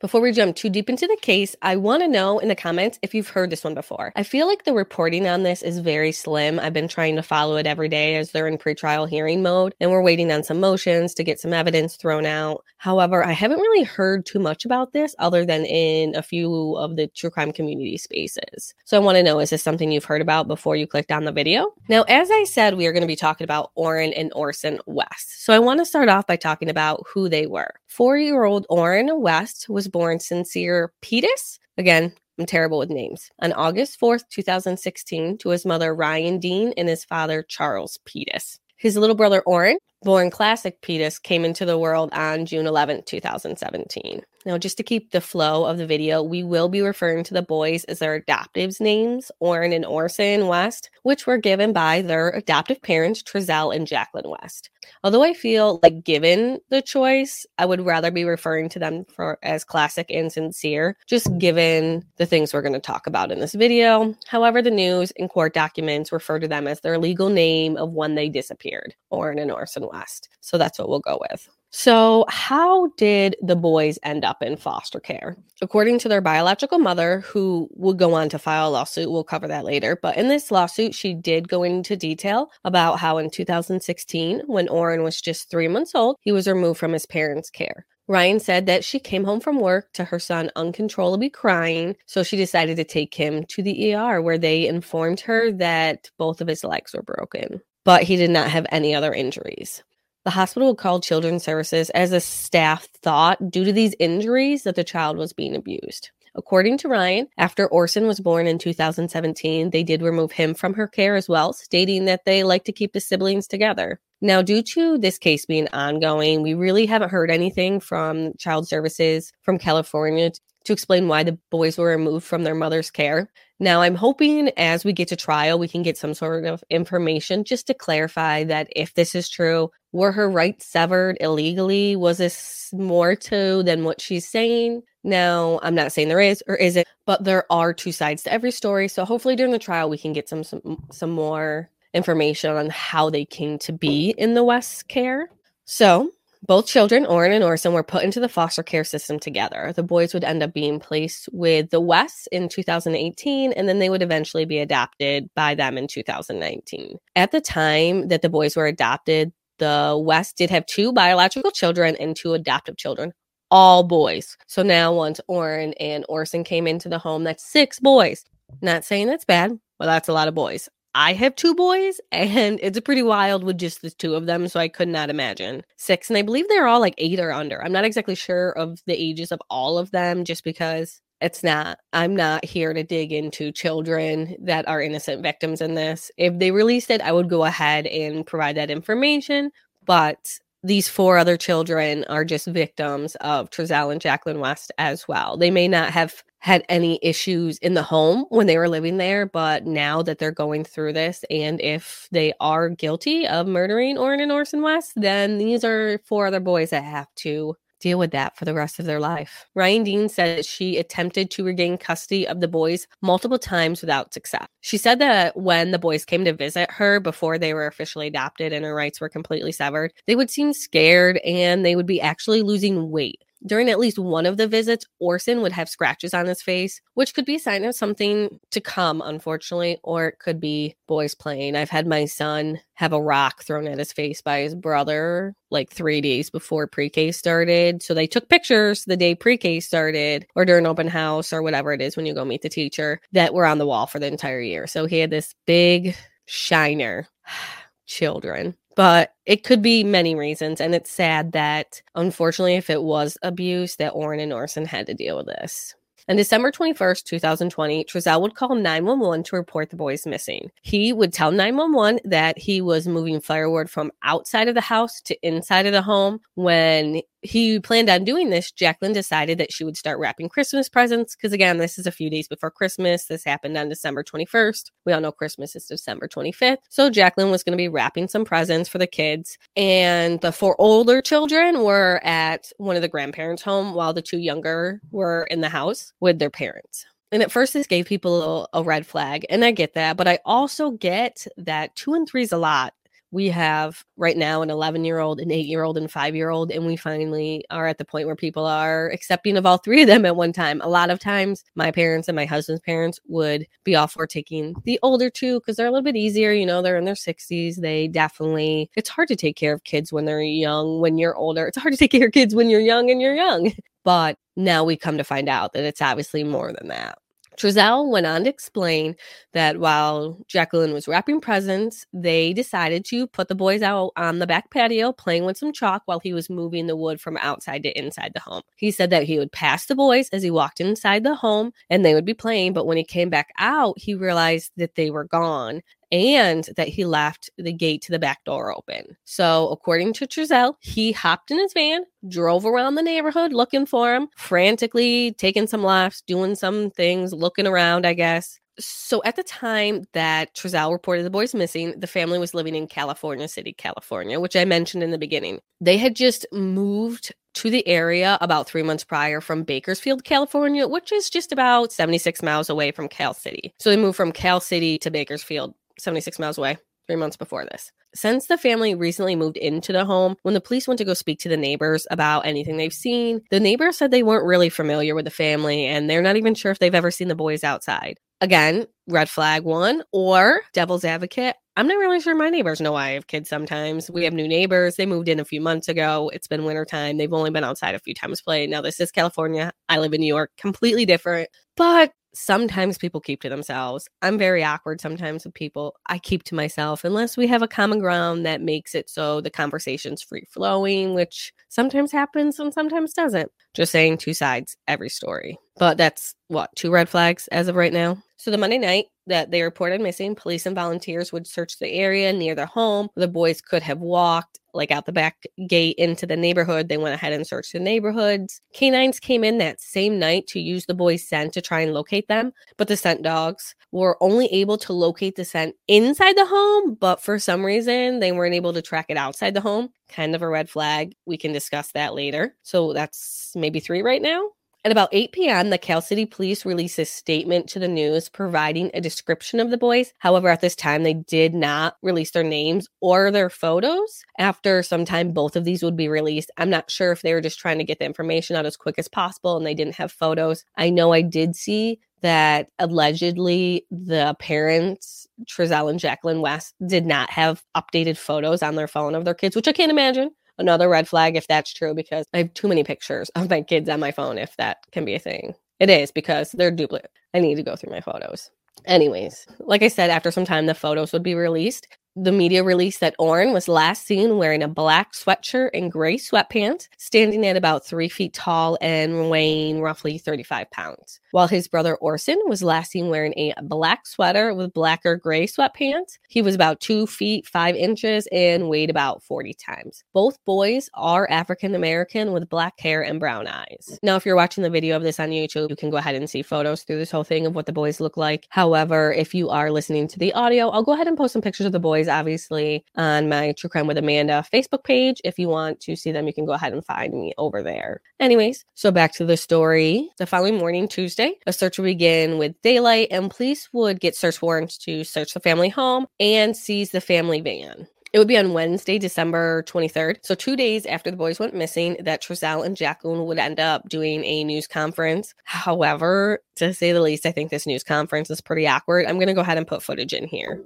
Before 0.00 0.20
we 0.20 0.32
jump 0.32 0.56
too 0.56 0.68
deep 0.68 0.90
into 0.90 1.06
the 1.06 1.16
case, 1.22 1.56
I 1.62 1.76
want 1.76 2.02
to 2.02 2.08
know 2.08 2.38
in 2.38 2.48
the 2.48 2.54
comments 2.54 2.98
if 3.02 3.14
you've 3.14 3.28
heard 3.28 3.50
this 3.50 3.64
one 3.64 3.74
before. 3.74 4.12
I 4.16 4.22
feel 4.22 4.46
like 4.46 4.64
the 4.64 4.74
reporting 4.74 5.26
on 5.26 5.42
this 5.42 5.62
is 5.62 5.78
very 5.78 6.12
slim. 6.12 6.58
I've 6.58 6.72
been 6.72 6.88
trying 6.88 7.16
to 7.16 7.22
follow 7.22 7.56
it 7.56 7.66
every 7.66 7.88
day 7.88 8.16
as 8.16 8.30
they're 8.30 8.46
in 8.46 8.58
pretrial 8.58 9.08
hearing 9.08 9.42
mode, 9.42 9.74
and 9.80 9.90
we're 9.90 10.02
waiting 10.02 10.30
on 10.30 10.42
some 10.42 10.60
motions 10.60 11.14
to 11.14 11.24
get 11.24 11.40
some 11.40 11.52
evidence 11.52 11.96
thrown 11.96 12.26
out. 12.26 12.64
However, 12.78 13.24
I 13.24 13.32
haven't 13.32 13.60
really 13.60 13.84
heard 13.84 14.26
too 14.26 14.38
much 14.38 14.64
about 14.64 14.92
this 14.92 15.14
other 15.18 15.44
than 15.44 15.64
in 15.64 16.14
a 16.14 16.22
few 16.22 16.76
of 16.76 16.96
the 16.96 17.06
true 17.08 17.30
crime 17.30 17.52
community 17.52 17.96
spaces. 17.96 18.74
So 18.84 18.96
I 18.96 19.00
want 19.00 19.16
to 19.16 19.22
know 19.22 19.40
is 19.40 19.50
this 19.50 19.62
something 19.62 19.90
you've 19.90 20.04
heard 20.04 20.20
about 20.20 20.46
before 20.46 20.76
you 20.76 20.86
clicked 20.86 21.12
on 21.12 21.24
the 21.24 21.32
video? 21.32 21.72
Now, 21.88 22.02
as 22.02 22.30
I 22.30 22.44
said, 22.44 22.76
we 22.76 22.86
are 22.86 22.92
going 22.92 23.02
to 23.02 23.06
be 23.06 23.16
talking 23.16 23.44
about 23.44 23.70
Orrin 23.74 24.12
and 24.12 24.32
Orson 24.34 24.78
West. 24.86 25.44
So 25.44 25.52
I 25.52 25.58
want 25.58 25.80
to 25.80 25.86
start 25.86 26.08
off 26.08 26.26
by 26.26 26.36
talking 26.36 26.68
about 26.68 27.04
who 27.12 27.28
they 27.28 27.46
were. 27.46 27.74
Four 27.96 28.18
year 28.18 28.44
old 28.44 28.66
Orrin 28.68 29.22
West 29.22 29.70
was 29.70 29.88
born 29.88 30.20
Sincere 30.20 30.92
Pettis. 31.00 31.58
Again, 31.78 32.12
I'm 32.38 32.44
terrible 32.44 32.76
with 32.76 32.90
names. 32.90 33.30
On 33.40 33.54
August 33.54 33.98
4th, 33.98 34.24
2016, 34.28 35.38
to 35.38 35.48
his 35.48 35.64
mother 35.64 35.94
Ryan 35.94 36.38
Dean 36.38 36.74
and 36.76 36.90
his 36.90 37.06
father 37.06 37.42
Charles 37.42 37.98
Pettis. 38.04 38.58
His 38.76 38.98
little 38.98 39.16
brother 39.16 39.40
Orrin, 39.46 39.78
born 40.02 40.30
Classic 40.30 40.80
Pettis, 40.82 41.18
came 41.18 41.44
into 41.44 41.64
the 41.64 41.78
world 41.78 42.10
on 42.12 42.46
June 42.46 42.66
11, 42.66 43.02
2017. 43.06 44.22
Now, 44.46 44.58
just 44.58 44.76
to 44.76 44.84
keep 44.84 45.10
the 45.10 45.20
flow 45.20 45.64
of 45.64 45.76
the 45.76 45.88
video, 45.88 46.22
we 46.22 46.44
will 46.44 46.68
be 46.68 46.80
referring 46.80 47.24
to 47.24 47.34
the 47.34 47.42
boys 47.42 47.82
as 47.84 47.98
their 47.98 48.20
adoptives' 48.20 48.80
names, 48.80 49.32
Orrin 49.40 49.72
and 49.72 49.84
Orson 49.84 50.46
West, 50.46 50.88
which 51.02 51.26
were 51.26 51.36
given 51.36 51.72
by 51.72 52.00
their 52.00 52.28
adoptive 52.30 52.80
parents, 52.80 53.24
Trezell 53.24 53.74
and 53.74 53.88
Jacqueline 53.88 54.30
West. 54.30 54.70
Although 55.02 55.24
I 55.24 55.34
feel 55.34 55.80
like 55.82 56.04
given 56.04 56.60
the 56.70 56.80
choice, 56.80 57.44
I 57.58 57.66
would 57.66 57.84
rather 57.84 58.12
be 58.12 58.22
referring 58.22 58.68
to 58.68 58.78
them 58.78 59.04
for 59.06 59.36
as 59.42 59.64
classic 59.64 60.06
and 60.10 60.30
sincere, 60.30 60.96
just 61.08 61.36
given 61.38 62.04
the 62.16 62.26
things 62.26 62.54
we're 62.54 62.62
going 62.62 62.72
to 62.72 62.78
talk 62.78 63.08
about 63.08 63.32
in 63.32 63.40
this 63.40 63.54
video. 63.54 64.14
However, 64.28 64.62
the 64.62 64.70
news 64.70 65.12
and 65.18 65.28
court 65.28 65.54
documents 65.54 66.12
refer 66.12 66.38
to 66.38 66.46
them 66.46 66.68
as 66.68 66.82
their 66.82 66.98
legal 66.98 67.30
name 67.30 67.76
of 67.76 67.94
when 67.94 68.14
they 68.14 68.28
disappeared, 68.28 68.94
Orrin 69.10 69.40
and 69.40 69.50
Orson 69.50 69.82
West. 69.92 70.28
So 70.40 70.58
that's 70.58 70.78
what 70.78 70.88
we'll 70.88 71.00
go 71.00 71.18
with. 71.30 71.48
So, 71.70 72.24
how 72.28 72.88
did 72.96 73.36
the 73.42 73.56
boys 73.56 73.98
end 74.02 74.24
up 74.24 74.42
in 74.42 74.56
foster 74.56 74.98
care? 74.98 75.36
According 75.60 75.98
to 75.98 76.08
their 76.08 76.20
biological 76.20 76.78
mother, 76.78 77.20
who 77.20 77.68
would 77.74 77.98
go 77.98 78.14
on 78.14 78.28
to 78.30 78.38
file 78.38 78.68
a 78.68 78.70
lawsuit, 78.70 79.10
we'll 79.10 79.24
cover 79.24 79.48
that 79.48 79.64
later. 79.64 79.98
But 80.00 80.16
in 80.16 80.28
this 80.28 80.50
lawsuit, 80.50 80.94
she 80.94 81.12
did 81.12 81.48
go 81.48 81.64
into 81.64 81.96
detail 81.96 82.50
about 82.64 82.98
how 82.98 83.18
in 83.18 83.28
2016, 83.28 84.42
when 84.46 84.68
Orrin 84.68 85.02
was 85.02 85.20
just 85.20 85.50
three 85.50 85.68
months 85.68 85.94
old, 85.94 86.16
he 86.20 86.32
was 86.32 86.46
removed 86.46 86.78
from 86.78 86.92
his 86.92 87.04
parents' 87.04 87.50
care. 87.50 87.84
Ryan 88.08 88.38
said 88.38 88.66
that 88.66 88.84
she 88.84 89.00
came 89.00 89.24
home 89.24 89.40
from 89.40 89.58
work 89.58 89.92
to 89.94 90.04
her 90.04 90.20
son 90.20 90.50
uncontrollably 90.54 91.28
crying, 91.28 91.96
so 92.06 92.22
she 92.22 92.36
decided 92.36 92.76
to 92.76 92.84
take 92.84 93.14
him 93.14 93.44
to 93.48 93.62
the 93.62 93.94
ER 93.94 94.22
where 94.22 94.38
they 94.38 94.68
informed 94.68 95.20
her 95.20 95.50
that 95.52 96.08
both 96.16 96.40
of 96.40 96.46
his 96.46 96.62
legs 96.62 96.94
were 96.94 97.02
broken, 97.02 97.60
but 97.86 98.02
he 98.02 98.16
did 98.16 98.30
not 98.30 98.50
have 98.50 98.66
any 98.70 98.94
other 98.94 99.14
injuries. 99.14 99.82
The 100.24 100.30
hospital 100.30 100.74
called 100.74 101.04
Children's 101.04 101.44
Services 101.44 101.88
as 101.90 102.10
a 102.10 102.20
staff 102.20 102.88
thought, 103.00 103.48
due 103.48 103.64
to 103.64 103.72
these 103.72 103.94
injuries, 104.00 104.64
that 104.64 104.74
the 104.74 104.82
child 104.82 105.16
was 105.16 105.32
being 105.32 105.54
abused. 105.54 106.10
According 106.34 106.78
to 106.78 106.88
Ryan, 106.88 107.28
after 107.38 107.68
Orson 107.68 108.08
was 108.08 108.18
born 108.18 108.48
in 108.48 108.58
2017, 108.58 109.70
they 109.70 109.84
did 109.84 110.02
remove 110.02 110.32
him 110.32 110.52
from 110.52 110.74
her 110.74 110.88
care 110.88 111.14
as 111.14 111.28
well, 111.28 111.52
stating 111.52 112.06
that 112.06 112.24
they 112.26 112.42
like 112.42 112.64
to 112.64 112.72
keep 112.72 112.92
the 112.92 113.00
siblings 113.00 113.46
together. 113.46 114.00
Now, 114.20 114.42
due 114.42 114.62
to 114.62 114.98
this 114.98 115.16
case 115.16 115.46
being 115.46 115.68
ongoing, 115.68 116.42
we 116.42 116.54
really 116.54 116.86
haven't 116.86 117.10
heard 117.10 117.30
anything 117.30 117.78
from 117.78 118.32
Child 118.36 118.66
Services 118.66 119.32
from 119.42 119.58
California 119.58 120.32
to 120.66 120.72
explain 120.72 121.08
why 121.08 121.22
the 121.22 121.38
boys 121.50 121.78
were 121.78 121.88
removed 121.88 122.26
from 122.26 122.44
their 122.44 122.54
mother's 122.54 122.90
care. 122.90 123.30
Now, 123.58 123.80
I'm 123.80 123.94
hoping 123.94 124.50
as 124.58 124.84
we 124.84 124.92
get 124.92 125.08
to 125.08 125.16
trial, 125.16 125.58
we 125.58 125.68
can 125.68 125.82
get 125.82 125.96
some 125.96 126.12
sort 126.12 126.44
of 126.44 126.62
information 126.68 127.44
just 127.44 127.66
to 127.68 127.74
clarify 127.74 128.44
that 128.44 128.68
if 128.76 128.94
this 128.94 129.14
is 129.14 129.28
true, 129.28 129.70
were 129.92 130.12
her 130.12 130.28
rights 130.28 130.66
severed 130.66 131.16
illegally? 131.20 131.96
Was 131.96 132.18
this 132.18 132.70
more 132.74 133.16
to 133.16 133.62
than 133.62 133.84
what 133.84 134.00
she's 134.00 134.28
saying? 134.28 134.82
Now, 135.04 135.58
I'm 135.62 135.74
not 135.74 135.92
saying 135.92 136.08
there 136.08 136.20
is 136.20 136.42
or 136.46 136.56
isn't, 136.56 136.86
but 137.06 137.24
there 137.24 137.50
are 137.50 137.72
two 137.72 137.92
sides 137.92 138.24
to 138.24 138.32
every 138.32 138.50
story. 138.50 138.88
So 138.88 139.04
hopefully 139.04 139.36
during 139.36 139.52
the 139.52 139.58
trial, 139.58 139.88
we 139.88 139.98
can 139.98 140.12
get 140.12 140.28
some 140.28 140.44
some, 140.44 140.84
some 140.90 141.10
more 141.10 141.70
information 141.94 142.54
on 142.54 142.68
how 142.68 143.08
they 143.08 143.24
came 143.24 143.58
to 143.60 143.72
be 143.72 144.10
in 144.18 144.34
the 144.34 144.44
West 144.44 144.88
care. 144.88 145.30
So 145.64 146.10
both 146.46 146.66
children, 146.66 147.06
Orrin 147.06 147.32
and 147.32 147.44
Orson, 147.44 147.72
were 147.72 147.82
put 147.82 148.04
into 148.04 148.20
the 148.20 148.28
foster 148.28 148.62
care 148.62 148.84
system 148.84 149.18
together. 149.18 149.72
The 149.74 149.82
boys 149.82 150.14
would 150.14 150.24
end 150.24 150.42
up 150.42 150.52
being 150.52 150.78
placed 150.78 151.28
with 151.32 151.70
the 151.70 151.80
Wests 151.80 152.28
in 152.30 152.48
2018, 152.48 153.52
and 153.52 153.68
then 153.68 153.78
they 153.78 153.90
would 153.90 154.02
eventually 154.02 154.44
be 154.44 154.58
adopted 154.58 155.28
by 155.34 155.54
them 155.54 155.76
in 155.76 155.86
2019. 155.86 156.98
At 157.16 157.32
the 157.32 157.40
time 157.40 158.08
that 158.08 158.22
the 158.22 158.28
boys 158.28 158.56
were 158.56 158.66
adopted, 158.66 159.32
the 159.58 160.00
West 160.00 160.36
did 160.36 160.50
have 160.50 160.66
two 160.66 160.92
biological 160.92 161.50
children 161.50 161.96
and 161.98 162.14
two 162.14 162.34
adoptive 162.34 162.76
children, 162.76 163.12
all 163.50 163.82
boys. 163.82 164.36
So 164.46 164.62
now, 164.62 164.92
once 164.92 165.20
Orrin 165.28 165.74
and 165.80 166.04
Orson 166.08 166.44
came 166.44 166.66
into 166.66 166.88
the 166.88 166.98
home, 166.98 167.24
that's 167.24 167.44
six 167.44 167.80
boys. 167.80 168.24
Not 168.62 168.84
saying 168.84 169.08
that's 169.08 169.24
bad, 169.24 169.58
well, 169.78 169.88
that's 169.88 170.08
a 170.08 170.12
lot 170.12 170.28
of 170.28 170.34
boys. 170.34 170.68
I 170.96 171.12
have 171.12 171.36
two 171.36 171.54
boys, 171.54 172.00
and 172.10 172.58
it's 172.62 172.78
a 172.78 172.82
pretty 172.82 173.02
wild 173.02 173.44
with 173.44 173.58
just 173.58 173.82
the 173.82 173.90
two 173.90 174.14
of 174.14 174.26
them. 174.26 174.48
So 174.48 174.58
I 174.58 174.68
could 174.68 174.88
not 174.88 175.10
imagine 175.10 175.62
six. 175.76 176.08
And 176.08 176.16
I 176.16 176.22
believe 176.22 176.48
they're 176.48 176.66
all 176.66 176.80
like 176.80 176.94
eight 176.98 177.20
or 177.20 177.30
under. 177.30 177.62
I'm 177.62 177.72
not 177.72 177.84
exactly 177.84 178.14
sure 178.14 178.50
of 178.52 178.80
the 178.86 179.00
ages 179.00 179.30
of 179.30 179.40
all 179.50 179.78
of 179.78 179.90
them 179.90 180.24
just 180.24 180.42
because 180.42 181.02
it's 181.20 181.44
not, 181.44 181.78
I'm 181.92 182.16
not 182.16 182.44
here 182.44 182.72
to 182.72 182.82
dig 182.82 183.12
into 183.12 183.52
children 183.52 184.36
that 184.40 184.66
are 184.68 184.82
innocent 184.82 185.22
victims 185.22 185.60
in 185.60 185.74
this. 185.74 186.10
If 186.16 186.38
they 186.38 186.50
released 186.50 186.90
it, 186.90 187.00
I 187.02 187.12
would 187.12 187.28
go 187.30 187.44
ahead 187.44 187.86
and 187.86 188.26
provide 188.26 188.56
that 188.56 188.70
information. 188.70 189.50
But 189.84 190.38
these 190.62 190.88
four 190.88 191.16
other 191.16 191.36
children 191.36 192.04
are 192.04 192.24
just 192.24 192.46
victims 192.46 193.14
of 193.16 193.50
Trezell 193.50 193.92
and 193.92 194.00
Jacqueline 194.00 194.40
West 194.40 194.72
as 194.78 195.06
well. 195.06 195.36
They 195.36 195.50
may 195.50 195.68
not 195.68 195.90
have 195.90 196.22
had 196.40 196.64
any 196.68 196.98
issues 197.02 197.58
in 197.58 197.74
the 197.74 197.82
home 197.82 198.24
when 198.28 198.46
they 198.46 198.58
were 198.58 198.68
living 198.68 198.98
there, 198.98 199.26
but 199.26 199.66
now 199.66 200.02
that 200.02 200.18
they're 200.18 200.30
going 200.30 200.64
through 200.64 200.92
this, 200.92 201.24
and 201.30 201.60
if 201.60 202.08
they 202.12 202.32
are 202.40 202.68
guilty 202.68 203.26
of 203.26 203.46
murdering 203.46 203.98
Orrin 203.98 204.20
and 204.20 204.32
Orson 204.32 204.62
West, 204.62 204.92
then 204.96 205.38
these 205.38 205.64
are 205.64 205.98
four 206.04 206.26
other 206.26 206.40
boys 206.40 206.70
that 206.70 206.84
have 206.84 207.08
to 207.16 207.56
deal 207.80 207.98
with 207.98 208.10
that 208.12 208.36
for 208.36 208.44
the 208.44 208.54
rest 208.54 208.78
of 208.78 208.86
their 208.86 209.00
life. 209.00 209.46
Ryan 209.54 209.84
Dean 209.84 210.08
said 210.08 210.44
she 210.44 210.78
attempted 210.78 211.30
to 211.30 211.44
regain 211.44 211.78
custody 211.78 212.26
of 212.26 212.40
the 212.40 212.48
boys 212.48 212.86
multiple 213.02 213.38
times 213.38 213.80
without 213.80 214.14
success. 214.14 214.46
She 214.60 214.78
said 214.78 214.98
that 215.00 215.36
when 215.36 215.70
the 215.70 215.78
boys 215.78 216.04
came 216.04 216.24
to 216.24 216.32
visit 216.32 216.70
her 216.70 217.00
before 217.00 217.38
they 217.38 217.54
were 217.54 217.66
officially 217.66 218.06
adopted 218.06 218.52
and 218.52 218.64
her 218.64 218.74
rights 218.74 219.00
were 219.00 219.08
completely 219.08 219.52
severed, 219.52 219.92
they 220.06 220.16
would 220.16 220.30
seem 220.30 220.52
scared 220.52 221.18
and 221.18 221.64
they 221.64 221.76
would 221.76 221.86
be 221.86 222.00
actually 222.00 222.42
losing 222.42 222.90
weight. 222.90 223.22
During 223.46 223.68
at 223.68 223.78
least 223.78 223.98
one 223.98 224.26
of 224.26 224.36
the 224.36 224.48
visits, 224.48 224.84
Orson 224.98 225.40
would 225.42 225.52
have 225.52 225.68
scratches 225.68 226.12
on 226.12 226.26
his 226.26 226.42
face, 226.42 226.80
which 226.94 227.14
could 227.14 227.24
be 227.24 227.36
a 227.36 227.40
sign 227.40 227.64
of 227.64 227.74
something 227.74 228.40
to 228.50 228.60
come, 228.60 229.00
unfortunately, 229.04 229.78
or 229.82 230.08
it 230.08 230.18
could 230.18 230.40
be 230.40 230.74
boys 230.88 231.14
playing. 231.14 231.54
I've 231.54 231.70
had 231.70 231.86
my 231.86 232.06
son 232.06 232.60
have 232.74 232.92
a 232.92 233.00
rock 233.00 233.44
thrown 233.44 233.68
at 233.68 233.78
his 233.78 233.92
face 233.92 234.20
by 234.20 234.40
his 234.40 234.54
brother 234.54 235.34
like 235.50 235.70
three 235.70 236.00
days 236.00 236.28
before 236.28 236.66
pre 236.66 236.90
K 236.90 237.12
started. 237.12 237.82
So 237.82 237.94
they 237.94 238.06
took 238.06 238.28
pictures 238.28 238.84
the 238.84 238.96
day 238.96 239.14
pre 239.14 239.36
K 239.36 239.60
started 239.60 240.26
or 240.34 240.44
during 240.44 240.66
open 240.66 240.88
house 240.88 241.32
or 241.32 241.42
whatever 241.42 241.72
it 241.72 241.80
is 241.80 241.96
when 241.96 242.06
you 242.06 242.14
go 242.14 242.24
meet 242.24 242.42
the 242.42 242.48
teacher 242.48 243.00
that 243.12 243.34
were 243.34 243.46
on 243.46 243.58
the 243.58 243.66
wall 243.66 243.86
for 243.86 243.98
the 243.98 244.06
entire 244.06 244.40
year. 244.40 244.66
So 244.66 244.86
he 244.86 244.98
had 244.98 245.10
this 245.10 245.34
big 245.46 245.96
shiner. 246.26 247.08
Children 247.86 248.56
but 248.76 249.14
it 249.24 249.42
could 249.42 249.60
be 249.60 249.82
many 249.82 250.14
reasons 250.14 250.60
and 250.60 250.74
it's 250.74 250.90
sad 250.90 251.32
that 251.32 251.82
unfortunately 251.96 252.54
if 252.54 252.70
it 252.70 252.84
was 252.84 253.18
abuse 253.22 253.76
that 253.76 253.90
Orrin 253.90 254.20
and 254.20 254.32
Orson 254.32 254.64
had 254.64 254.86
to 254.86 254.94
deal 254.94 255.16
with 255.16 255.26
this. 255.26 255.74
On 256.08 256.14
December 256.14 256.52
21st, 256.52 257.02
2020, 257.02 257.84
Trezell 257.84 258.20
would 258.22 258.36
call 258.36 258.54
911 258.54 259.24
to 259.24 259.34
report 259.34 259.70
the 259.70 259.76
boys 259.76 260.06
missing. 260.06 260.52
He 260.62 260.92
would 260.92 261.12
tell 261.12 261.32
911 261.32 261.98
that 262.04 262.38
he 262.38 262.60
was 262.60 262.86
moving 262.86 263.20
firewood 263.20 263.68
from 263.68 263.90
outside 264.04 264.46
of 264.46 264.54
the 264.54 264.60
house 264.60 265.00
to 265.02 265.18
inside 265.26 265.66
of 265.66 265.72
the 265.72 265.82
home. 265.82 266.20
When 266.36 267.02
he 267.26 267.60
planned 267.60 267.90
on 267.90 268.04
doing 268.04 268.30
this, 268.30 268.50
Jacqueline 268.50 268.92
decided 268.92 269.38
that 269.38 269.52
she 269.52 269.64
would 269.64 269.76
start 269.76 269.98
wrapping 269.98 270.28
Christmas 270.28 270.68
presents 270.68 271.14
because, 271.14 271.32
again, 271.32 271.58
this 271.58 271.78
is 271.78 271.86
a 271.86 271.92
few 271.92 272.08
days 272.08 272.28
before 272.28 272.50
Christmas. 272.50 273.06
This 273.06 273.24
happened 273.24 273.56
on 273.56 273.68
December 273.68 274.02
21st. 274.02 274.70
We 274.84 274.92
all 274.92 275.00
know 275.00 275.12
Christmas 275.12 275.54
is 275.54 275.66
December 275.66 276.08
25th. 276.08 276.58
So 276.68 276.90
Jacqueline 276.90 277.30
was 277.30 277.42
going 277.42 277.52
to 277.52 277.62
be 277.62 277.68
wrapping 277.68 278.08
some 278.08 278.24
presents 278.24 278.68
for 278.68 278.78
the 278.78 278.86
kids. 278.86 279.36
And 279.56 280.20
the 280.20 280.32
four 280.32 280.56
older 280.58 281.02
children 281.02 281.62
were 281.62 282.00
at 282.04 282.50
one 282.58 282.76
of 282.76 282.82
the 282.82 282.88
grandparents' 282.88 283.42
home 283.42 283.74
while 283.74 283.92
the 283.92 284.02
two 284.02 284.18
younger 284.18 284.80
were 284.90 285.24
in 285.24 285.40
the 285.40 285.48
house 285.48 285.92
with 286.00 286.18
their 286.18 286.30
parents. 286.30 286.86
And 287.12 287.22
at 287.22 287.30
first, 287.30 287.52
this 287.52 287.66
gave 287.66 287.86
people 287.86 288.48
a, 288.52 288.58
a, 288.60 288.62
red 288.64 288.86
flag. 288.86 289.24
And 289.30 289.44
I 289.44 289.52
get 289.52 289.74
that. 289.74 289.96
But 289.96 290.08
I 290.08 290.18
also 290.24 290.72
get 290.72 291.26
that 291.36 291.74
two 291.76 291.94
and 291.94 292.08
three 292.08 292.22
is 292.22 292.32
a 292.32 292.38
lot 292.38 292.74
we 293.10 293.28
have 293.28 293.84
right 293.96 294.16
now 294.16 294.42
an 294.42 294.50
11 294.50 294.84
year 294.84 294.98
old, 294.98 295.20
an 295.20 295.30
eight 295.30 295.46
year 295.46 295.62
old, 295.62 295.78
and 295.78 295.90
five 295.90 296.14
year 296.14 296.30
old. 296.30 296.50
And 296.50 296.66
we 296.66 296.76
finally 296.76 297.44
are 297.50 297.66
at 297.66 297.78
the 297.78 297.84
point 297.84 298.06
where 298.06 298.16
people 298.16 298.44
are 298.44 298.90
accepting 298.90 299.36
of 299.36 299.46
all 299.46 299.58
three 299.58 299.82
of 299.82 299.86
them 299.86 300.04
at 300.04 300.16
one 300.16 300.32
time. 300.32 300.60
A 300.60 300.68
lot 300.68 300.90
of 300.90 300.98
times, 300.98 301.44
my 301.54 301.70
parents 301.70 302.08
and 302.08 302.16
my 302.16 302.24
husband's 302.24 302.60
parents 302.62 302.98
would 303.06 303.46
be 303.64 303.76
all 303.76 303.86
for 303.86 304.06
taking 304.06 304.54
the 304.64 304.78
older 304.82 305.10
two 305.10 305.40
because 305.40 305.56
they're 305.56 305.66
a 305.66 305.70
little 305.70 305.84
bit 305.84 305.96
easier. 305.96 306.32
You 306.32 306.46
know, 306.46 306.62
they're 306.62 306.76
in 306.76 306.84
their 306.84 306.94
60s. 306.94 307.56
They 307.56 307.88
definitely, 307.88 308.70
it's 308.76 308.90
hard 308.90 309.08
to 309.08 309.16
take 309.16 309.36
care 309.36 309.54
of 309.54 309.64
kids 309.64 309.92
when 309.92 310.04
they're 310.04 310.22
young, 310.22 310.80
when 310.80 310.98
you're 310.98 311.16
older. 311.16 311.46
It's 311.46 311.58
hard 311.58 311.72
to 311.72 311.78
take 311.78 311.92
care 311.92 312.06
of 312.06 312.12
kids 312.12 312.34
when 312.34 312.50
you're 312.50 312.60
young 312.60 312.90
and 312.90 313.00
you're 313.00 313.14
young. 313.16 313.52
But 313.84 314.18
now 314.36 314.64
we 314.64 314.76
come 314.76 314.98
to 314.98 315.04
find 315.04 315.28
out 315.28 315.52
that 315.52 315.62
it's 315.62 315.80
obviously 315.80 316.24
more 316.24 316.52
than 316.52 316.66
that. 316.70 316.98
Trezell 317.36 317.90
went 317.90 318.06
on 318.06 318.24
to 318.24 318.30
explain 318.30 318.96
that 319.32 319.58
while 319.58 320.18
Jacqueline 320.26 320.72
was 320.72 320.88
wrapping 320.88 321.20
presents, 321.20 321.86
they 321.92 322.32
decided 322.32 322.84
to 322.86 323.06
put 323.06 323.28
the 323.28 323.34
boys 323.34 323.62
out 323.62 323.92
on 323.96 324.18
the 324.18 324.26
back 324.26 324.50
patio 324.50 324.92
playing 324.92 325.24
with 325.24 325.36
some 325.36 325.52
chalk 325.52 325.82
while 325.84 326.00
he 326.00 326.12
was 326.12 326.30
moving 326.30 326.66
the 326.66 326.76
wood 326.76 327.00
from 327.00 327.16
outside 327.18 327.62
to 327.64 327.78
inside 327.78 328.12
the 328.14 328.20
home. 328.20 328.42
He 328.56 328.70
said 328.70 328.90
that 328.90 329.04
he 329.04 329.18
would 329.18 329.32
pass 329.32 329.66
the 329.66 329.74
boys 329.74 330.08
as 330.12 330.22
he 330.22 330.30
walked 330.30 330.60
inside 330.60 331.04
the 331.04 331.14
home 331.14 331.52
and 331.68 331.84
they 331.84 331.94
would 331.94 332.06
be 332.06 332.14
playing, 332.14 332.52
but 332.54 332.66
when 332.66 332.76
he 332.76 332.84
came 332.84 333.10
back 333.10 333.28
out, 333.38 333.78
he 333.78 333.94
realized 333.94 334.52
that 334.56 334.74
they 334.74 334.90
were 334.90 335.04
gone 335.04 335.62
and 335.92 336.48
that 336.56 336.68
he 336.68 336.84
left 336.84 337.30
the 337.36 337.52
gate 337.52 337.82
to 337.82 337.92
the 337.92 337.98
back 337.98 338.24
door 338.24 338.54
open. 338.56 338.96
So, 339.04 339.48
according 339.48 339.92
to 339.94 340.06
Trezell, 340.06 340.54
he 340.60 340.92
hopped 340.92 341.30
in 341.30 341.38
his 341.38 341.52
van, 341.52 341.84
drove 342.08 342.44
around 342.44 342.74
the 342.74 342.82
neighborhood 342.82 343.32
looking 343.32 343.66
for 343.66 343.94
him, 343.94 344.08
frantically 344.16 345.12
taking 345.12 345.46
some 345.46 345.62
laughs, 345.62 346.02
doing 346.02 346.34
some 346.34 346.70
things, 346.70 347.12
looking 347.12 347.46
around, 347.46 347.86
I 347.86 347.94
guess. 347.94 348.38
So, 348.58 349.02
at 349.04 349.16
the 349.16 349.22
time 349.22 349.84
that 349.92 350.34
Trezell 350.34 350.72
reported 350.72 351.04
the 351.04 351.10
boys 351.10 351.34
missing, 351.34 351.78
the 351.78 351.86
family 351.86 352.18
was 352.18 352.34
living 352.34 352.54
in 352.54 352.66
California 352.66 353.28
City, 353.28 353.52
California, 353.52 354.18
which 354.18 354.34
I 354.34 354.44
mentioned 354.44 354.82
in 354.82 354.90
the 354.90 354.98
beginning. 354.98 355.40
They 355.60 355.76
had 355.76 355.94
just 355.94 356.26
moved 356.32 357.14
to 357.34 357.50
the 357.50 357.66
area 357.68 358.16
about 358.22 358.48
three 358.48 358.62
months 358.62 358.82
prior 358.82 359.20
from 359.20 359.42
Bakersfield, 359.42 360.04
California, 360.04 360.66
which 360.66 360.90
is 360.90 361.10
just 361.10 361.32
about 361.32 361.70
76 361.70 362.22
miles 362.22 362.48
away 362.48 362.72
from 362.72 362.88
Cal 362.88 363.12
City. 363.12 363.52
So 363.58 363.68
they 363.68 363.76
moved 363.76 363.96
from 363.96 364.10
Cal 364.10 364.40
City 364.40 364.78
to 364.78 364.90
Bakersfield 364.90 365.54
76 365.78 366.18
miles 366.18 366.38
away, 366.38 366.58
three 366.86 366.96
months 366.96 367.16
before 367.16 367.44
this. 367.44 367.70
Since 367.94 368.26
the 368.26 368.36
family 368.36 368.74
recently 368.74 369.16
moved 369.16 369.36
into 369.36 369.72
the 369.72 369.84
home, 369.84 370.16
when 370.22 370.34
the 370.34 370.40
police 370.40 370.68
went 370.68 370.78
to 370.78 370.84
go 370.84 370.94
speak 370.94 371.18
to 371.20 371.28
the 371.28 371.36
neighbors 371.36 371.86
about 371.90 372.26
anything 372.26 372.56
they've 372.56 372.72
seen, 372.72 373.22
the 373.30 373.40
neighbors 373.40 373.78
said 373.78 373.90
they 373.90 374.02
weren't 374.02 374.26
really 374.26 374.50
familiar 374.50 374.94
with 374.94 375.04
the 375.06 375.10
family 375.10 375.64
and 375.64 375.88
they're 375.88 376.02
not 376.02 376.16
even 376.16 376.34
sure 376.34 376.52
if 376.52 376.58
they've 376.58 376.74
ever 376.74 376.90
seen 376.90 377.08
the 377.08 377.14
boys 377.14 377.42
outside. 377.42 377.96
Again, 378.20 378.66
red 378.88 379.10
flag 379.10 379.44
one, 379.44 379.82
or 379.92 380.40
devil's 380.54 380.84
advocate. 380.84 381.36
I'm 381.54 381.68
not 381.68 381.78
really 381.78 382.00
sure 382.00 382.14
my 382.14 382.30
neighbors 382.30 382.60
know 382.60 382.74
I 382.74 382.90
have 382.90 383.06
kids 383.06 383.28
sometimes. 383.28 383.90
We 383.90 384.04
have 384.04 384.12
new 384.12 384.28
neighbors. 384.28 384.76
They 384.76 384.86
moved 384.86 385.08
in 385.08 385.20
a 385.20 385.24
few 385.24 385.40
months 385.40 385.68
ago. 385.68 386.10
It's 386.12 386.26
been 386.26 386.44
wintertime. 386.44 386.96
They've 386.96 387.12
only 387.12 387.30
been 387.30 387.44
outside 387.44 387.74
a 387.74 387.78
few 387.78 387.94
times 387.94 388.22
playing. 388.22 388.50
Now, 388.50 388.60
this 388.62 388.80
is 388.80 388.90
California. 388.90 389.52
I 389.68 389.78
live 389.78 389.92
in 389.92 390.00
New 390.00 390.06
York, 390.06 390.30
completely 390.38 390.86
different. 390.86 391.28
But 391.56 391.92
sometimes 392.16 392.78
people 392.78 393.00
keep 393.00 393.20
to 393.22 393.28
themselves. 393.28 393.88
I'm 394.02 394.18
very 394.18 394.42
awkward 394.42 394.80
sometimes 394.80 395.24
with 395.24 395.34
people. 395.34 395.76
I 395.86 395.98
keep 395.98 396.24
to 396.24 396.34
myself 396.34 396.82
unless 396.82 397.16
we 397.16 397.28
have 397.28 397.42
a 397.42 397.48
common 397.48 397.78
ground 397.78 398.26
that 398.26 398.40
makes 398.40 398.74
it 398.74 398.90
so 398.90 399.20
the 399.20 399.30
conversation's 399.30 400.02
free 400.02 400.24
flowing, 400.32 400.94
which 400.94 401.32
sometimes 401.48 401.92
happens 401.92 402.40
and 402.40 402.52
sometimes 402.52 402.92
doesn't. 402.92 403.30
Just 403.54 403.70
saying 403.70 403.98
two 403.98 404.14
sides 404.14 404.56
every 404.66 404.88
story. 404.88 405.38
But 405.58 405.76
that's 405.76 406.14
what, 406.28 406.54
two 406.56 406.70
red 406.70 406.88
flags 406.88 407.28
as 407.28 407.48
of 407.48 407.56
right 407.56 407.72
now? 407.72 407.98
So 408.16 408.30
the 408.30 408.38
Monday 408.38 408.58
night 408.58 408.86
that 409.06 409.30
they 409.30 409.42
reported 409.42 409.80
missing, 409.80 410.14
police 410.14 410.46
and 410.46 410.56
volunteers 410.56 411.12
would 411.12 411.26
search 411.26 411.58
the 411.58 411.68
area 411.68 412.12
near 412.12 412.34
their 412.34 412.46
home. 412.46 412.88
The 412.96 413.08
boys 413.08 413.40
could 413.40 413.62
have 413.62 413.78
walked 413.78 414.40
like 414.54 414.70
out 414.70 414.86
the 414.86 414.92
back 414.92 415.24
gate 415.46 415.76
into 415.76 416.06
the 416.06 416.16
neighborhood. 416.16 416.68
They 416.68 416.78
went 416.78 416.94
ahead 416.94 417.12
and 417.12 417.26
searched 417.26 417.52
the 417.52 417.60
neighborhoods. 417.60 418.40
Canines 418.54 418.98
came 418.98 419.22
in 419.22 419.38
that 419.38 419.60
same 419.60 419.98
night 419.98 420.26
to 420.28 420.40
use 420.40 420.64
the 420.64 420.74
boys' 420.74 421.06
scent 421.06 421.34
to 421.34 421.42
try 421.42 421.60
and 421.60 421.74
locate 421.74 422.08
them, 422.08 422.32
but 422.56 422.66
the 422.68 422.76
scent 422.76 423.02
dogs 423.02 423.54
were 423.70 424.02
only 424.02 424.26
able 424.28 424.56
to 424.58 424.72
locate 424.72 425.16
the 425.16 425.24
scent 425.24 425.54
inside 425.68 426.16
the 426.16 426.26
home, 426.26 426.74
but 426.74 427.02
for 427.02 427.18
some 427.18 427.44
reason 427.44 428.00
they 428.00 428.12
weren't 428.12 428.34
able 428.34 428.54
to 428.54 428.62
track 428.62 428.86
it 428.88 428.96
outside 428.96 429.34
the 429.34 429.40
home. 429.40 429.68
Kind 429.88 430.14
of 430.14 430.22
a 430.22 430.28
red 430.28 430.48
flag. 430.48 430.94
We 431.04 431.18
can 431.18 431.32
discuss 431.32 431.70
that 431.72 431.94
later. 431.94 432.34
So 432.42 432.72
that's 432.72 433.32
maybe 433.36 433.60
three 433.60 433.82
right 433.82 434.02
now. 434.02 434.30
At 434.66 434.72
about 434.72 434.88
8 434.90 435.12
p.m., 435.12 435.50
the 435.50 435.58
Cal 435.58 435.80
City 435.80 436.04
Police 436.04 436.44
released 436.44 436.80
a 436.80 436.84
statement 436.84 437.48
to 437.50 437.60
the 437.60 437.68
news 437.68 438.08
providing 438.08 438.72
a 438.74 438.80
description 438.80 439.38
of 439.38 439.50
the 439.50 439.56
boys. 439.56 439.94
However, 439.98 440.28
at 440.28 440.40
this 440.40 440.56
time, 440.56 440.82
they 440.82 440.94
did 440.94 441.34
not 441.34 441.76
release 441.82 442.10
their 442.10 442.24
names 442.24 442.66
or 442.80 443.12
their 443.12 443.30
photos. 443.30 444.02
After 444.18 444.64
some 444.64 444.84
time, 444.84 445.12
both 445.12 445.36
of 445.36 445.44
these 445.44 445.62
would 445.62 445.76
be 445.76 445.86
released. 445.86 446.32
I'm 446.36 446.50
not 446.50 446.68
sure 446.68 446.90
if 446.90 447.02
they 447.02 447.14
were 447.14 447.20
just 447.20 447.38
trying 447.38 447.58
to 447.58 447.64
get 447.64 447.78
the 447.78 447.84
information 447.84 448.34
out 448.34 448.44
as 448.44 448.56
quick 448.56 448.76
as 448.76 448.88
possible 448.88 449.36
and 449.36 449.46
they 449.46 449.54
didn't 449.54 449.76
have 449.76 449.92
photos. 449.92 450.44
I 450.56 450.70
know 450.70 450.92
I 450.92 451.02
did 451.02 451.36
see 451.36 451.78
that 452.00 452.48
allegedly 452.58 453.66
the 453.70 454.16
parents, 454.18 455.06
Trezell 455.26 455.70
and 455.70 455.78
Jacqueline 455.78 456.22
West, 456.22 456.56
did 456.66 456.86
not 456.86 457.08
have 457.10 457.44
updated 457.56 457.98
photos 457.98 458.42
on 458.42 458.56
their 458.56 458.66
phone 458.66 458.96
of 458.96 459.04
their 459.04 459.14
kids, 459.14 459.36
which 459.36 459.46
I 459.46 459.52
can't 459.52 459.70
imagine 459.70 460.10
another 460.38 460.68
red 460.68 460.88
flag 460.88 461.16
if 461.16 461.26
that's 461.26 461.52
true 461.52 461.74
because 461.74 462.06
I 462.12 462.18
have 462.18 462.34
too 462.34 462.48
many 462.48 462.64
pictures 462.64 463.08
of 463.10 463.30
my 463.30 463.42
kids 463.42 463.68
on 463.68 463.80
my 463.80 463.92
phone 463.92 464.18
if 464.18 464.36
that 464.36 464.58
can 464.72 464.84
be 464.84 464.94
a 464.94 464.98
thing. 464.98 465.34
It 465.58 465.70
is 465.70 465.90
because 465.90 466.32
they're 466.32 466.50
duplicate. 466.50 466.90
I 467.14 467.20
need 467.20 467.36
to 467.36 467.42
go 467.42 467.56
through 467.56 467.72
my 467.72 467.80
photos. 467.80 468.30
Anyways, 468.66 469.26
like 469.40 469.62
I 469.62 469.68
said, 469.68 469.90
after 469.90 470.10
some 470.10 470.24
time, 470.24 470.46
the 470.46 470.54
photos 470.54 470.92
would 470.92 471.02
be 471.02 471.14
released 471.14 471.68
the 471.96 472.12
media 472.12 472.44
released 472.44 472.80
that 472.80 472.94
Orrin 472.98 473.32
was 473.32 473.48
last 473.48 473.86
seen 473.86 474.18
wearing 474.18 474.42
a 474.42 474.48
black 474.48 474.92
sweatshirt 474.92 475.50
and 475.54 475.72
gray 475.72 475.96
sweatpants, 475.96 476.68
standing 476.76 477.26
at 477.26 477.38
about 477.38 477.64
three 477.64 477.88
feet 477.88 478.12
tall 478.12 478.58
and 478.60 479.08
weighing 479.08 479.62
roughly 479.62 479.96
35 479.96 480.50
pounds. 480.50 481.00
While 481.12 481.26
his 481.26 481.48
brother 481.48 481.74
Orson 481.76 482.20
was 482.26 482.42
last 482.42 482.72
seen 482.72 482.90
wearing 482.90 483.14
a 483.16 483.32
black 483.42 483.86
sweater 483.86 484.34
with 484.34 484.52
black 484.52 484.82
or 484.84 484.96
gray 484.96 485.26
sweatpants. 485.26 485.96
He 486.08 486.20
was 486.20 486.34
about 486.34 486.60
two 486.60 486.86
feet, 486.86 487.26
five 487.26 487.56
inches, 487.56 488.06
and 488.12 488.50
weighed 488.50 488.68
about 488.68 489.02
40 489.02 489.32
times. 489.32 489.82
Both 489.94 490.22
boys 490.26 490.68
are 490.74 491.10
African 491.10 491.54
American 491.54 492.12
with 492.12 492.28
black 492.28 492.60
hair 492.60 492.82
and 492.82 493.00
brown 493.00 493.26
eyes. 493.26 493.78
Now, 493.82 493.96
if 493.96 494.04
you're 494.04 494.16
watching 494.16 494.42
the 494.42 494.50
video 494.50 494.76
of 494.76 494.82
this 494.82 495.00
on 495.00 495.08
YouTube, 495.08 495.48
you 495.48 495.56
can 495.56 495.70
go 495.70 495.78
ahead 495.78 495.94
and 495.94 496.10
see 496.10 496.20
photos 496.20 496.62
through 496.62 496.78
this 496.78 496.90
whole 496.90 497.04
thing 497.04 497.24
of 497.24 497.34
what 497.34 497.46
the 497.46 497.52
boys 497.52 497.80
look 497.80 497.96
like. 497.96 498.26
However, 498.28 498.92
if 498.92 499.14
you 499.14 499.30
are 499.30 499.50
listening 499.50 499.88
to 499.88 499.98
the 499.98 500.12
audio, 500.12 500.50
I'll 500.50 500.62
go 500.62 500.74
ahead 500.74 500.88
and 500.88 500.98
post 500.98 501.14
some 501.14 501.22
pictures 501.22 501.46
of 501.46 501.52
the 501.52 501.58
boys 501.58 501.85
obviously, 501.88 502.64
on 502.76 503.08
my 503.08 503.32
True 503.38 503.50
Crime 503.50 503.66
with 503.66 503.78
Amanda 503.78 504.24
Facebook 504.32 504.64
page. 504.64 505.00
If 505.04 505.18
you 505.18 505.28
want 505.28 505.60
to 505.60 505.76
see 505.76 505.92
them, 505.92 506.06
you 506.06 506.14
can 506.14 506.26
go 506.26 506.32
ahead 506.32 506.52
and 506.52 506.64
find 506.64 506.92
me 506.92 507.12
over 507.18 507.42
there. 507.42 507.80
Anyways, 508.00 508.44
so 508.54 508.70
back 508.70 508.92
to 508.94 509.04
the 509.04 509.16
story. 509.16 509.90
The 509.98 510.06
following 510.06 510.38
morning, 510.38 510.68
Tuesday, 510.68 511.14
a 511.26 511.32
search 511.32 511.58
would 511.58 511.64
begin 511.64 512.18
with 512.18 512.40
daylight, 512.42 512.88
and 512.90 513.10
police 513.10 513.48
would 513.52 513.80
get 513.80 513.96
search 513.96 514.20
warrants 514.22 514.58
to 514.58 514.84
search 514.84 515.14
the 515.14 515.20
family 515.20 515.48
home 515.48 515.86
and 516.00 516.36
seize 516.36 516.70
the 516.70 516.80
family 516.80 517.20
van. 517.20 517.66
It 517.96 517.98
would 517.98 518.08
be 518.08 518.18
on 518.18 518.34
Wednesday, 518.34 518.78
December 518.78 519.42
23rd. 519.44 520.00
So, 520.02 520.14
two 520.14 520.36
days 520.36 520.66
after 520.66 520.90
the 520.90 520.98
boys 520.98 521.18
went 521.18 521.34
missing, 521.34 521.78
that 521.80 522.02
Trezell 522.02 522.44
and 522.44 522.54
Jacqueline 522.54 523.06
would 523.06 523.18
end 523.18 523.40
up 523.40 523.66
doing 523.70 524.04
a 524.04 524.22
news 524.22 524.46
conference. 524.46 525.14
However, 525.24 526.18
to 526.34 526.52
say 526.52 526.72
the 526.72 526.82
least, 526.82 527.06
I 527.06 527.12
think 527.12 527.30
this 527.30 527.46
news 527.46 527.64
conference 527.64 528.10
is 528.10 528.20
pretty 528.20 528.46
awkward. 528.46 528.84
I'm 528.84 528.96
going 528.96 529.06
to 529.06 529.14
go 529.14 529.22
ahead 529.22 529.38
and 529.38 529.46
put 529.46 529.62
footage 529.62 529.94
in 529.94 530.06
here. 530.06 530.42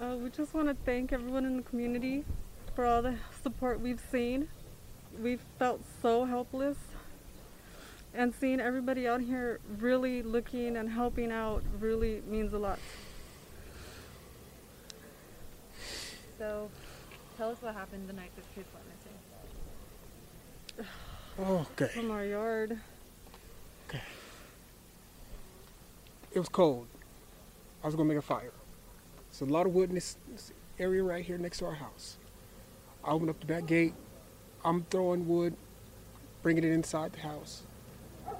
Uh, 0.00 0.14
we 0.16 0.30
just 0.30 0.54
want 0.54 0.68
to 0.68 0.76
thank 0.84 1.12
everyone 1.12 1.44
in 1.44 1.56
the 1.56 1.62
community 1.62 2.24
for 2.76 2.86
all 2.86 3.02
the 3.02 3.16
support 3.42 3.80
we've 3.80 4.00
seen. 4.12 4.48
We've 5.20 5.42
felt 5.58 5.80
so 6.00 6.24
helpless. 6.24 6.76
And 8.14 8.32
seeing 8.32 8.60
everybody 8.60 9.08
out 9.08 9.20
here 9.20 9.58
really 9.78 10.22
looking 10.22 10.76
and 10.76 10.88
helping 10.88 11.32
out 11.32 11.64
really 11.80 12.22
means 12.28 12.52
a 12.52 12.58
lot. 12.58 12.78
So, 16.38 16.70
tell 17.36 17.50
us 17.50 17.60
what 17.60 17.74
happened 17.74 18.08
the 18.08 18.12
night 18.12 18.30
the 18.36 18.42
kids 18.54 18.68
went 18.72 18.86
missing. 20.76 20.90
Oh, 21.40 21.66
okay. 21.72 21.92
From 21.92 22.12
our 22.12 22.24
yard. 22.24 22.78
Okay. 23.88 24.02
it 26.32 26.38
was 26.38 26.48
cold. 26.48 26.86
I 27.82 27.86
was 27.86 27.96
gonna 27.96 28.08
make 28.08 28.18
a 28.18 28.22
fire. 28.22 28.52
So 29.38 29.46
a 29.46 29.54
lot 29.54 29.66
of 29.66 29.72
wood 29.72 29.90
in 29.90 29.94
this, 29.94 30.16
this 30.32 30.52
area 30.80 31.00
right 31.00 31.24
here 31.24 31.38
next 31.38 31.58
to 31.58 31.66
our 31.66 31.74
house. 31.74 32.16
I 33.04 33.12
open 33.12 33.28
up 33.28 33.38
the 33.38 33.46
back 33.46 33.66
gate. 33.66 33.94
I'm 34.64 34.82
throwing 34.90 35.28
wood, 35.28 35.54
bringing 36.42 36.64
it 36.64 36.72
inside 36.72 37.12
the 37.12 37.20
house. 37.20 37.62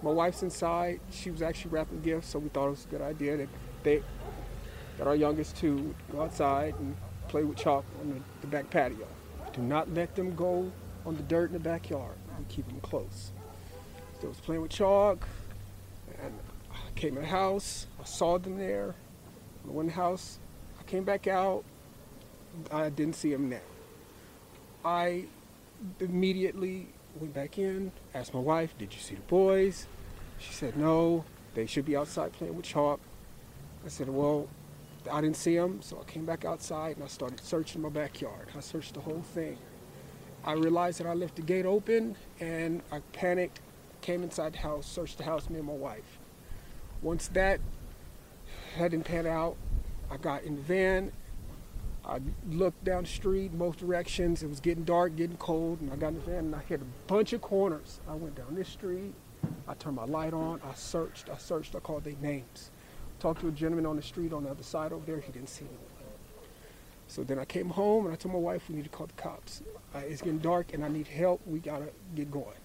My 0.02 0.11
wife's 0.11 0.43
inside. 0.43 0.99
She 1.12 1.31
was 1.31 1.40
actually 1.40 1.71
wrapping 1.71 2.00
gifts, 2.00 2.31
so 2.31 2.40
we 2.40 2.49
thought 2.49 2.67
it 2.67 2.71
was 2.71 2.85
a 2.85 2.88
good 2.88 3.00
idea 3.00 3.37
that 3.37 3.49
they, 3.85 4.02
that 4.97 5.07
our 5.07 5.14
youngest 5.14 5.57
two, 5.57 5.76
would 5.76 5.95
go 6.11 6.23
outside 6.23 6.75
and 6.81 6.97
play 7.28 7.45
with 7.45 7.59
chalk 7.59 7.85
on 8.00 8.14
the, 8.14 8.21
the 8.40 8.49
back 8.49 8.69
patio. 8.69 9.07
Do 9.52 9.62
not 9.62 9.95
let 9.95 10.17
them 10.17 10.35
go 10.35 10.69
on 11.07 11.14
the 11.14 11.23
dirt 11.23 11.50
in 11.50 11.52
the 11.52 11.61
backyard. 11.61 12.17
Keep 12.49 12.67
them 12.67 12.81
close. 12.81 13.31
So 14.21 14.26
I 14.26 14.31
was 14.31 14.40
playing 14.40 14.62
with 14.62 14.73
chalk, 14.73 15.28
and 16.21 16.37
I 16.73 16.99
came 16.99 17.17
in 17.17 17.23
the 17.23 17.28
house. 17.28 17.87
I 18.00 18.05
saw 18.05 18.37
them 18.37 18.59
there. 18.59 18.97
I 19.64 19.71
went 19.71 19.90
in 19.90 19.95
the 19.95 20.02
house. 20.02 20.40
Came 20.88 21.04
back 21.04 21.26
out. 21.26 21.64
I 22.73 22.88
didn't 22.88 23.14
see 23.14 23.30
him 23.30 23.50
now. 23.50 23.61
I 24.83 25.26
immediately 26.00 26.88
went 27.21 27.35
back 27.35 27.59
in, 27.59 27.92
asked 28.14 28.33
my 28.33 28.40
wife, 28.40 28.76
Did 28.78 28.95
you 28.95 29.00
see 29.00 29.14
the 29.14 29.21
boys? 29.23 29.87
She 30.38 30.54
said, 30.54 30.78
No, 30.78 31.26
they 31.54 31.66
should 31.66 31.85
be 31.85 31.95
outside 31.95 32.33
playing 32.33 32.57
with 32.57 32.64
chalk. 32.64 33.00
I 33.85 33.88
said, 33.88 34.09
Well, 34.09 34.49
I 35.12 35.21
didn't 35.21 35.37
see 35.37 35.57
them, 35.57 35.83
so 35.83 36.00
I 36.00 36.11
came 36.11 36.25
back 36.25 36.47
outside 36.47 36.97
and 36.97 37.04
I 37.04 37.09
started 37.09 37.38
searching 37.40 37.83
my 37.83 37.90
backyard. 37.90 38.49
I 38.57 38.61
searched 38.61 38.95
the 38.95 39.00
whole 39.00 39.23
thing. 39.35 39.59
I 40.42 40.52
realized 40.52 41.00
that 41.00 41.07
I 41.07 41.12
left 41.12 41.37
the 41.37 41.42
gate 41.42 41.66
open 41.66 42.16
and 42.40 42.80
I 42.90 43.00
panicked, 43.12 43.61
came 44.00 44.23
inside 44.23 44.54
the 44.54 44.59
house, 44.61 44.87
searched 44.87 45.18
the 45.18 45.25
house, 45.25 45.50
me 45.50 45.59
and 45.59 45.66
my 45.66 45.75
wife. 45.75 46.18
Once 47.02 47.28
that 47.28 47.61
hadn't 48.75 49.04
pan 49.04 49.26
out, 49.26 49.59
I 50.11 50.17
got 50.17 50.43
in 50.45 50.57
the 50.57 50.62
van. 50.62 51.12
I 52.05 52.21
looked 52.49 52.85
down 52.85 53.03
the 53.03 53.09
street, 53.09 53.53
most 53.53 53.79
directions. 53.79 54.43
It 54.43 54.49
was 54.49 54.61
getting 54.61 54.85
dark, 54.85 55.17
getting 55.17 55.37
cold, 55.37 55.81
and 55.81 55.93
I 55.93 55.97
got 55.97 56.09
in 56.09 56.15
the 56.15 56.21
van 56.21 56.38
and 56.47 56.55
I 56.55 56.61
hit 56.61 56.81
a 56.81 56.85
bunch 57.07 57.35
of 57.35 57.43
corners. 57.43 58.00
I 58.09 58.15
went 58.15 58.35
down 58.35 58.55
this 58.55 58.69
street. 58.69 59.15
I 59.67 59.75
turned 59.75 59.97
my 59.97 60.05
light 60.05 60.33
on. 60.33 60.61
I 60.69 60.75
searched. 60.75 61.29
I 61.29 61.37
searched. 61.37 61.77
I 61.77 61.81
called 61.81 62.05
their 62.05 62.15
names. 62.23 62.71
Talked 63.21 63.43
to 63.43 63.49
a 63.49 63.53
gentleman 63.53 63.85
on 63.85 63.97
the 63.97 64.03
street 64.03 64.33
on 64.33 64.45
the 64.45 64.50
other 64.50 64.62
side 64.62 64.93
over 64.93 65.05
there. 65.05 65.21
He 65.21 65.33
didn't 65.33 65.50
see 65.50 65.67
anyone. 65.67 65.85
So 67.09 67.25
then 67.25 67.38
I 67.38 67.45
came 67.47 67.71
home 67.71 68.05
and 68.05 68.12
I 68.12 68.17
told 68.17 68.35
my 68.35 68.41
wife 68.41 68.69
we 68.69 68.77
need 68.77 68.85
to 68.85 68.91
call 68.91 69.07
the 69.07 69.15
cops. 69.15 69.62
Uh, 69.95 70.00
it's 70.00 70.21
getting 70.21 70.38
dark 70.38 70.75
and 70.75 70.85
I 70.85 70.88
need 70.88 71.09
help. 71.09 71.41
We 71.47 71.59
gotta 71.59 71.88
get 72.15 72.31
going. 72.31 72.57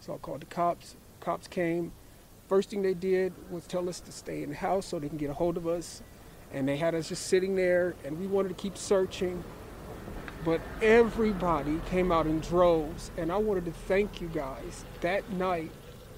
So 0.00 0.14
I 0.14 0.16
called 0.16 0.40
the 0.40 0.46
cops. 0.46 0.96
Cops 1.20 1.46
came. 1.46 1.92
First 2.48 2.70
thing 2.70 2.82
they 2.82 2.94
did 2.94 3.32
was 3.50 3.66
tell 3.66 3.88
us 3.88 4.00
to 4.00 4.12
stay 4.12 4.42
in 4.42 4.50
the 4.50 4.56
house 4.56 4.86
so 4.86 4.98
they 4.98 5.08
can 5.08 5.18
get 5.18 5.30
a 5.30 5.34
hold 5.34 5.56
of 5.56 5.66
us. 5.66 6.02
And 6.52 6.68
they 6.68 6.76
had 6.76 6.94
us 6.94 7.08
just 7.08 7.26
sitting 7.26 7.56
there 7.56 7.94
and 8.04 8.18
we 8.18 8.26
wanted 8.26 8.48
to 8.48 8.54
keep 8.54 8.76
searching. 8.76 9.42
But 10.44 10.60
everybody 10.82 11.80
came 11.90 12.12
out 12.12 12.26
in 12.26 12.40
droves 12.40 13.10
and 13.16 13.32
I 13.32 13.36
wanted 13.36 13.64
to 13.64 13.72
thank 13.72 14.20
you 14.20 14.28
guys 14.28 14.84
that 15.00 15.28
night, 15.30 15.70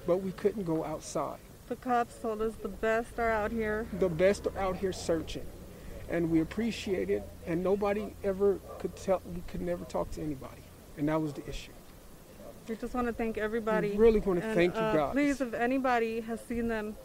but 0.05 0.17
we 0.17 0.31
couldn't 0.33 0.63
go 0.63 0.83
outside. 0.83 1.39
The 1.67 1.75
cops 1.75 2.15
told 2.19 2.41
us 2.41 2.53
the 2.61 2.67
best 2.67 3.19
are 3.19 3.31
out 3.31 3.51
here. 3.51 3.87
The 3.99 4.09
best 4.09 4.47
are 4.47 4.57
out 4.57 4.77
here 4.77 4.93
searching. 4.93 5.45
And 6.09 6.31
we 6.31 6.41
appreciate 6.41 7.09
it 7.09 7.27
and 7.45 7.63
nobody 7.63 8.13
ever 8.23 8.59
could 8.79 8.95
tell 8.95 9.21
we 9.33 9.41
could 9.47 9.61
never 9.61 9.85
talk 9.85 10.11
to 10.11 10.21
anybody. 10.21 10.61
And 10.97 11.09
that 11.09 11.21
was 11.21 11.33
the 11.33 11.47
issue. 11.47 11.71
We 12.67 12.75
just 12.75 12.93
want 12.93 13.07
to 13.07 13.13
thank 13.13 13.37
everybody. 13.37 13.91
We 13.91 13.97
really 13.97 14.19
want 14.19 14.41
to 14.41 14.45
And, 14.45 14.55
thank 14.55 14.75
you 14.75 14.81
uh, 14.81 14.93
guys. 14.93 15.11
Please, 15.13 15.39
if 15.39 15.53
anybody 15.53 16.19
has 16.21 16.41
seen 16.41 16.67
them, 16.67 16.97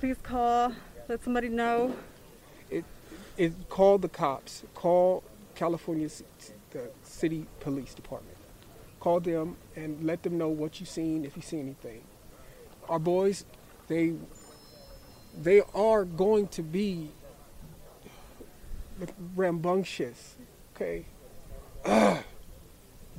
please 0.00 0.16
call. 0.22 0.72
Let 1.08 1.22
somebody 1.22 1.48
know. 1.48 1.94
It, 2.72 2.84
it 3.36 3.68
call 3.68 3.98
the 3.98 4.08
cops, 4.08 4.64
call 4.74 5.22
California 5.54 6.08
the 6.70 6.90
city 7.02 7.46
police 7.60 7.94
department, 7.94 8.36
call 9.00 9.20
them 9.20 9.56
and 9.76 10.04
let 10.04 10.22
them 10.22 10.38
know 10.38 10.48
what 10.48 10.80
you've 10.80 10.88
seen 10.88 11.24
if 11.24 11.36
you 11.36 11.42
see 11.42 11.60
anything. 11.60 12.02
Our 12.88 12.98
boys, 12.98 13.44
they 13.88 14.14
they 15.40 15.62
are 15.74 16.04
going 16.04 16.48
to 16.48 16.62
be 16.62 17.10
rambunctious, 19.34 20.36
okay. 20.74 21.06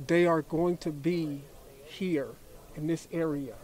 they 0.06 0.26
are 0.26 0.42
going 0.42 0.76
to 0.78 0.90
be 0.90 1.42
here 1.84 2.28
in 2.76 2.86
this 2.86 3.08
area, 3.12 3.54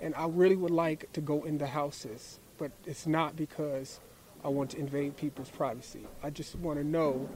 and 0.00 0.14
I 0.14 0.26
really 0.26 0.56
would 0.56 0.70
like 0.70 1.12
to 1.12 1.20
go 1.20 1.44
in 1.44 1.58
the 1.58 1.66
houses, 1.66 2.38
but 2.56 2.72
it's 2.86 3.06
not 3.06 3.36
because 3.36 4.00
I 4.44 4.48
want 4.48 4.70
to 4.70 4.78
invade 4.78 5.16
people's 5.16 5.50
privacy. 5.50 6.06
I 6.22 6.30
just 6.30 6.54
want 6.56 6.78
to 6.78 6.84
know 6.84 7.28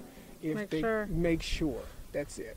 if 0.42 0.56
Make 0.56 0.70
they 0.70 0.80
sure. 0.80 1.06
make 1.06 1.42
sure. 1.42 1.80
That's 2.12 2.38
it. 2.38 2.56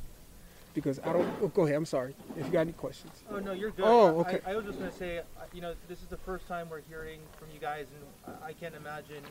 Because 0.74 1.00
I 1.00 1.14
don't. 1.14 1.28
Oh, 1.42 1.48
go 1.48 1.64
ahead. 1.64 1.76
I'm 1.78 1.86
sorry. 1.86 2.14
If 2.38 2.46
you 2.46 2.52
got 2.52 2.62
any 2.62 2.74
questions. 2.74 3.24
Oh 3.32 3.40
no, 3.40 3.54
you're 3.54 3.72
good. 3.72 3.86
Oh, 3.86 4.20
okay. 4.22 4.40
I, 4.46 4.52
I 4.52 4.56
was 4.56 4.66
just 4.66 4.78
gonna 4.78 4.92
say, 4.92 5.20
uh, 5.20 5.22
you 5.54 5.62
know, 5.62 5.74
this 5.88 6.00
is 6.02 6.08
the 6.08 6.18
first 6.18 6.48
time 6.48 6.70
we're 6.70 6.82
hearing 6.82 7.20
from 7.40 7.48
you 7.54 7.60
guys, 7.60 7.86
and 8.28 8.36
I- 8.44 8.48
I 8.50 8.54
can't 8.54 8.76
imagine 8.76 9.24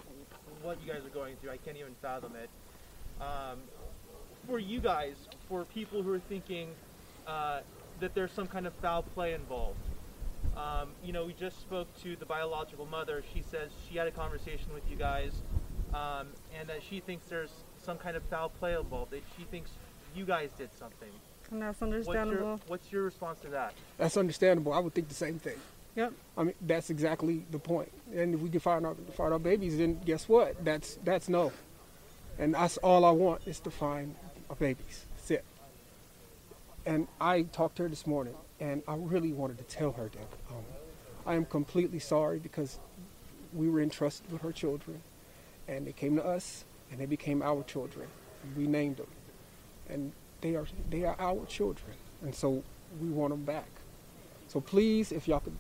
what 0.62 0.78
you 0.84 0.90
guys 0.90 1.04
are 1.04 1.10
going 1.10 1.36
through. 1.36 1.50
I 1.50 1.58
can't 1.58 1.76
even 1.76 1.94
fathom 2.00 2.32
it. 2.36 2.48
Um, 3.22 3.58
for 4.48 4.58
you 4.58 4.80
guys, 4.80 5.14
for 5.48 5.64
people 5.66 6.02
who 6.02 6.12
are 6.14 6.18
thinking 6.18 6.70
uh, 7.26 7.60
that 8.00 8.14
there's 8.14 8.32
some 8.32 8.46
kind 8.46 8.66
of 8.66 8.72
foul 8.74 9.02
play 9.02 9.34
involved, 9.34 9.78
um, 10.56 10.90
you 11.04 11.12
know, 11.12 11.24
we 11.24 11.32
just 11.32 11.60
spoke 11.60 11.88
to 12.02 12.16
the 12.16 12.26
biological 12.26 12.86
mother. 12.86 13.22
She 13.34 13.42
says 13.42 13.70
she 13.88 13.98
had 13.98 14.06
a 14.06 14.10
conversation 14.12 14.72
with 14.72 14.82
you 14.90 14.96
guys, 14.96 15.32
um, 15.92 16.28
and 16.58 16.68
that 16.68 16.82
she 16.88 17.00
thinks 17.00 17.26
there's 17.26 17.52
some 17.82 17.98
kind 17.98 18.16
of 18.16 18.22
foul 18.24 18.48
play 18.48 18.74
involved. 18.74 19.12
That 19.12 19.22
she 19.36 19.44
thinks 19.44 19.70
you 20.14 20.24
guys 20.24 20.50
did 20.56 20.70
something. 20.78 21.08
And 21.50 21.60
that's 21.60 21.80
What's 21.80 21.82
understandable. 21.82 22.46
your, 22.46 22.60
what's 22.68 22.92
your 22.92 23.02
response 23.02 23.40
to 23.40 23.48
that? 23.48 23.74
That's 23.98 24.16
understandable. 24.16 24.72
I 24.72 24.78
would 24.78 24.94
think 24.94 25.08
the 25.08 25.14
same 25.14 25.38
thing. 25.38 25.56
Yep. 25.96 26.12
I 26.36 26.42
mean, 26.42 26.54
that's 26.60 26.90
exactly 26.90 27.44
the 27.50 27.58
point. 27.58 27.92
And 28.14 28.34
if 28.34 28.40
we 28.40 28.48
can 28.48 28.60
find 28.60 28.84
our 28.84 28.94
find 29.16 29.32
our 29.32 29.38
babies, 29.38 29.78
then 29.78 30.00
guess 30.04 30.28
what? 30.28 30.64
That's 30.64 30.98
that's 31.04 31.28
no. 31.28 31.52
And 32.38 32.54
that's 32.54 32.78
all 32.78 33.04
I 33.04 33.10
want 33.10 33.46
is 33.46 33.60
to 33.60 33.70
find 33.70 34.14
our 34.50 34.56
babies. 34.56 35.06
That's 35.16 35.30
it. 35.30 35.44
And 36.86 37.06
I 37.20 37.42
talked 37.42 37.76
to 37.76 37.84
her 37.84 37.88
this 37.88 38.06
morning, 38.06 38.34
and 38.64 38.82
I 38.88 38.94
really 38.94 39.32
wanted 39.32 39.58
to 39.58 39.64
tell 39.64 39.92
her 39.92 40.08
that 40.08 40.28
um, 40.50 40.64
I 41.26 41.34
am 41.34 41.44
completely 41.44 41.98
sorry 41.98 42.38
because 42.38 42.78
we 43.52 43.68
were 43.68 43.82
entrusted 43.82 44.32
with 44.32 44.40
her 44.40 44.52
children, 44.52 45.02
and 45.68 45.86
they 45.86 45.92
came 45.92 46.16
to 46.16 46.24
us, 46.24 46.64
and 46.90 46.98
they 46.98 47.04
became 47.06 47.42
our 47.42 47.62
children. 47.64 48.08
We 48.56 48.66
named 48.66 48.96
them, 48.96 49.06
and 49.90 50.12
they 50.40 50.56
are 50.56 50.66
they 50.88 51.04
are 51.04 51.16
our 51.18 51.44
children, 51.44 51.92
and 52.22 52.34
so 52.34 52.62
we 53.02 53.10
want 53.10 53.30
them 53.32 53.44
back. 53.44 53.68
So 54.48 54.60
please, 54.60 55.12
if 55.12 55.28
y'all 55.28 55.40
could 55.40 55.58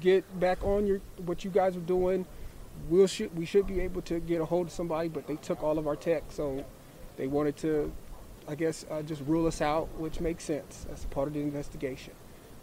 get 0.00 0.22
back 0.38 0.62
on 0.62 0.86
your 0.86 1.00
what 1.24 1.44
you 1.44 1.50
guys 1.50 1.76
are 1.76 1.80
doing, 1.80 2.26
we'll 2.88 3.08
should 3.08 3.36
we 3.36 3.44
should 3.44 3.66
be 3.66 3.80
able 3.80 4.02
to 4.02 4.20
get 4.20 4.40
a 4.40 4.44
hold 4.44 4.68
of 4.68 4.72
somebody. 4.72 5.08
But 5.08 5.26
they 5.26 5.36
took 5.36 5.64
all 5.64 5.78
of 5.78 5.88
our 5.88 5.96
tech, 5.96 6.22
so 6.30 6.64
they 7.16 7.26
wanted 7.26 7.56
to, 7.58 7.92
I 8.46 8.54
guess, 8.54 8.86
uh, 8.88 9.02
just 9.02 9.22
rule 9.26 9.48
us 9.48 9.60
out, 9.60 9.88
which 9.98 10.20
makes 10.20 10.44
sense. 10.44 10.86
That's 10.88 11.04
part 11.06 11.26
of 11.26 11.34
the 11.34 11.40
investigation. 11.40 12.14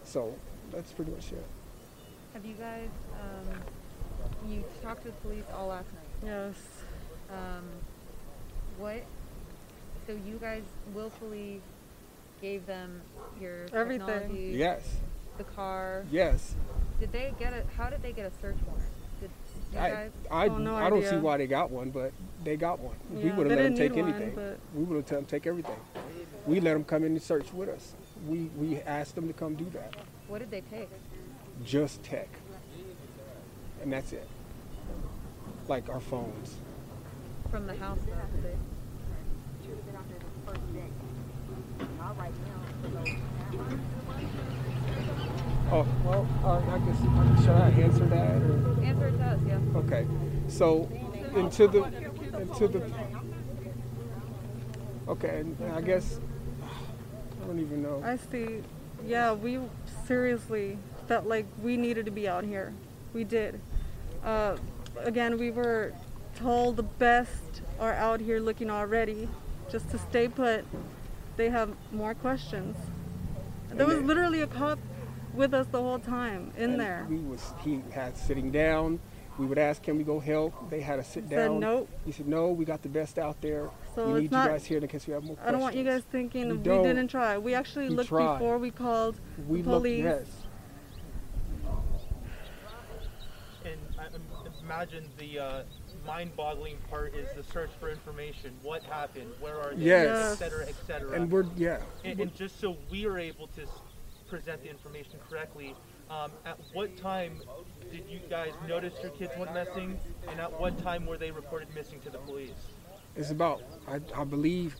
So 0.04 0.34
that's 0.72 0.92
pretty 0.92 1.12
much 1.12 1.32
it. 1.32 1.44
Have 2.34 2.46
you 2.46 2.54
guys, 2.56 2.90
um, 3.22 4.50
you 4.52 4.64
talked 4.82 5.04
to 5.04 5.10
the 5.10 5.14
police 5.18 5.44
all 5.56 5.68
last 5.68 5.88
night. 5.94 6.30
Yes. 6.30 6.56
Um, 7.32 7.64
what, 8.78 9.04
so 10.08 10.14
you 10.14 10.38
guys 10.42 10.64
willfully 10.94 11.62
gave 12.42 12.66
them 12.66 13.02
your 13.40 13.66
Everything. 13.74 14.06
technology, 14.08 14.54
Yes, 14.58 14.98
the 15.38 15.44
car. 15.44 16.06
yes. 16.12 16.56
Did 17.00 17.12
they 17.12 17.34
get 17.40 17.54
a, 17.54 17.64
how 17.78 17.90
did 17.90 18.02
they 18.02 18.12
get 18.12 18.26
a 18.26 18.32
search 18.42 18.58
warrant? 18.66 18.86
Did 19.22 19.30
you 19.74 19.80
I 19.80 19.90
guys? 19.90 20.12
I, 20.32 20.48
Oh, 20.48 20.58
no 20.58 20.76
I 20.76 20.90
don't 20.90 21.06
see 21.06 21.16
why 21.18 21.38
they 21.38 21.48
got 21.48 21.70
one, 21.72 21.90
but 21.92 22.12
they 22.44 22.58
got 22.58 22.80
one. 22.80 22.96
we 23.12 23.30
would 23.32 23.48
they 23.48 23.52
have 23.52 23.60
let 23.60 23.64
them 23.64 23.76
take 23.76 23.96
need 23.96 24.02
one, 24.02 24.14
anything. 24.14 24.36
but- 24.36 24.60
We 24.76 24.84
would 24.84 24.96
have 24.98 25.12
let 25.12 25.18
them 25.20 25.26
take 25.26 25.48
everything. 25.48 25.78
We 26.46 26.60
let 26.60 26.74
them 26.74 26.84
come 26.84 27.04
in 27.04 27.14
and 27.14 27.22
search 27.22 27.54
with 27.54 27.70
us. 27.70 27.94
We 28.27 28.50
we 28.58 28.80
asked 28.82 29.15
them 29.15 29.27
to 29.27 29.34
come 29.34 29.56
do 29.56 29.70
that. 29.74 29.96
What 30.27 30.39
did 30.39 30.51
they 30.51 30.62
take? 30.62 30.89
just 31.63 32.03
tech. 32.03 32.27
And 33.82 33.92
that's 33.92 34.13
it. 34.13 34.27
Like 35.68 35.89
our 35.89 36.00
phones. 36.00 36.56
From 37.51 37.68
the 37.68 37.75
house 37.75 38.00
though, 38.06 38.13
did 38.36 38.44
they? 38.44 38.58
Oh, 45.72 45.88
well, 46.06 46.27
uh, 46.44 46.60
I 46.60 46.77
guess, 46.80 47.00
should 47.42 47.50
I 47.50 47.70
answer 47.70 48.06
that? 48.06 48.42
Or? 48.42 48.84
Answer 48.84 49.08
it 49.08 49.18
to 49.18 49.24
us, 49.24 49.39
yeah. 49.48 49.60
Okay. 49.77 50.06
So, 50.48 50.89
into 51.36 51.68
the, 51.68 51.84
into 52.39 52.68
the, 52.68 52.92
okay, 55.08 55.39
and 55.39 55.74
I 55.74 55.82
guess, 55.82 56.20
I 57.44 57.48
don't 57.48 57.60
even 57.60 57.84
know. 57.84 58.02
I 58.06 58.18
see. 58.18 58.64
Yeah, 59.06 59.34
we 59.34 59.60
seriously 60.08 60.78
felt 61.08 61.26
like 61.26 61.46
we 61.62 61.76
needed 61.76 62.06
to 62.06 62.12
be 62.12 62.28
out 62.28 62.44
here. 62.44 62.74
We 63.14 63.24
did. 63.26 63.60
Uh, 64.24 64.58
again, 64.98 65.38
we 65.38 65.52
were 65.52 65.94
told 66.36 66.78
the 66.78 66.84
best 66.84 67.62
are 67.80 67.94
out 67.94 68.22
here 68.22 68.40
looking 68.40 68.70
already. 68.70 69.28
Just 69.70 69.90
to 69.92 69.98
stay 69.98 70.28
put, 70.28 70.66
they 71.36 71.50
have 71.50 71.76
more 71.92 72.14
questions. 72.14 72.78
There 73.72 73.88
was 73.88 74.00
literally 74.00 74.42
a 74.42 74.48
cop 74.48 74.80
with 75.34 75.54
us 75.54 75.68
the 75.72 75.82
whole 75.82 76.00
time 76.00 76.54
in 76.58 76.72
And 76.72 76.80
there. 76.80 77.08
We 77.10 77.18
was 77.18 77.54
he 77.64 77.82
had 77.92 78.16
sitting 78.18 78.52
down. 78.52 79.00
We 79.40 79.48
would 79.48 79.58
ask, 79.58 79.82
can 79.82 79.98
we 79.98 80.04
go 80.04 80.20
help? 80.20 80.70
They 80.70 80.80
had 80.82 80.98
to 80.98 81.04
sit 81.04 81.28
Said 81.28 81.48
down. 81.48 81.60
nope. 81.60 81.90
He 82.06 82.12
said, 82.12 82.28
no, 82.28 82.50
we 82.52 82.66
got 82.66 82.84
the 82.84 82.90
best 82.90 83.18
out 83.18 83.42
there. 83.42 83.70
So 83.96 84.06
we 84.08 84.12
it's 84.13 84.22
need 84.24 84.32
not- 84.32 84.46
you 84.46 84.52
guys 84.52 84.66
here 84.66 84.78
in 84.78 84.88
case 84.88 85.08
we 85.08 85.13
have 85.13 85.24
more 85.24 85.38
I 85.44 85.52
don't 85.52 85.60
want 85.62 85.75
you 85.75 85.84
guys 85.84 86.04
thinking 86.12 86.50
We 86.50 86.56
we, 86.58 86.63
didn't 86.84 87.08
try. 87.08 87.38
We 87.40 87.56
actually 87.56 87.90
We 87.90 87.96
looked 87.96 88.10
tried. 88.10 88.34
before 88.38 88.58
we 88.60 88.70
called 88.70 89.20
we 89.48 89.62
the 89.63 89.70
looked, 89.72 89.82
police. 89.86 90.04
yes. 90.04 90.25
And 93.66 93.80
I 93.98 94.06
imagine 94.63 95.06
the 95.18 95.40
uh, 95.40 95.63
mind-boggling 96.06 96.78
part 96.90 97.16
is 97.16 97.28
the 97.36 97.44
search 97.52 97.70
for 97.80 97.90
information. 97.90 98.52
What 98.62 98.84
happened? 98.84 99.32
Where 99.40 99.58
are 99.60 99.74
they? 99.74 99.84
Yes. 99.84 100.34
Et 100.34 100.36
cetera, 100.46 100.66
et 100.68 100.75
cetera. 100.86 101.12
And 101.13 101.32
we're, 101.32 101.46
yeah. 101.56 101.80
And, 102.04 102.20
and 102.20 102.36
just 102.36 102.60
so 102.60 102.78
we 102.92 103.06
are 103.08 103.18
able 103.18 103.48
to 103.48 103.62
present 104.30 104.62
the 104.63 104.70
information 104.70 105.13
correctly, 105.30 105.75
um, 106.10 106.32
at 106.46 106.60
what 106.74 106.96
time 106.98 107.42
did 107.92 108.06
you 108.10 108.20
guys 108.30 108.52
notice 108.68 108.94
your 109.02 109.12
kids 109.12 109.32
went 109.38 109.54
missing, 109.54 110.00
and 110.30 110.40
at 110.40 110.60
what 110.60 110.78
time 110.80 111.06
were 111.06 111.18
they 111.18 111.32
reported 111.32 111.74
missing 111.76 112.00
to 112.02 112.10
the 112.10 112.18
police? 112.20 112.52
It's 113.16 113.32
about, 113.32 113.62
I, 113.88 114.00
I 114.16 114.24
believe, 114.24 114.76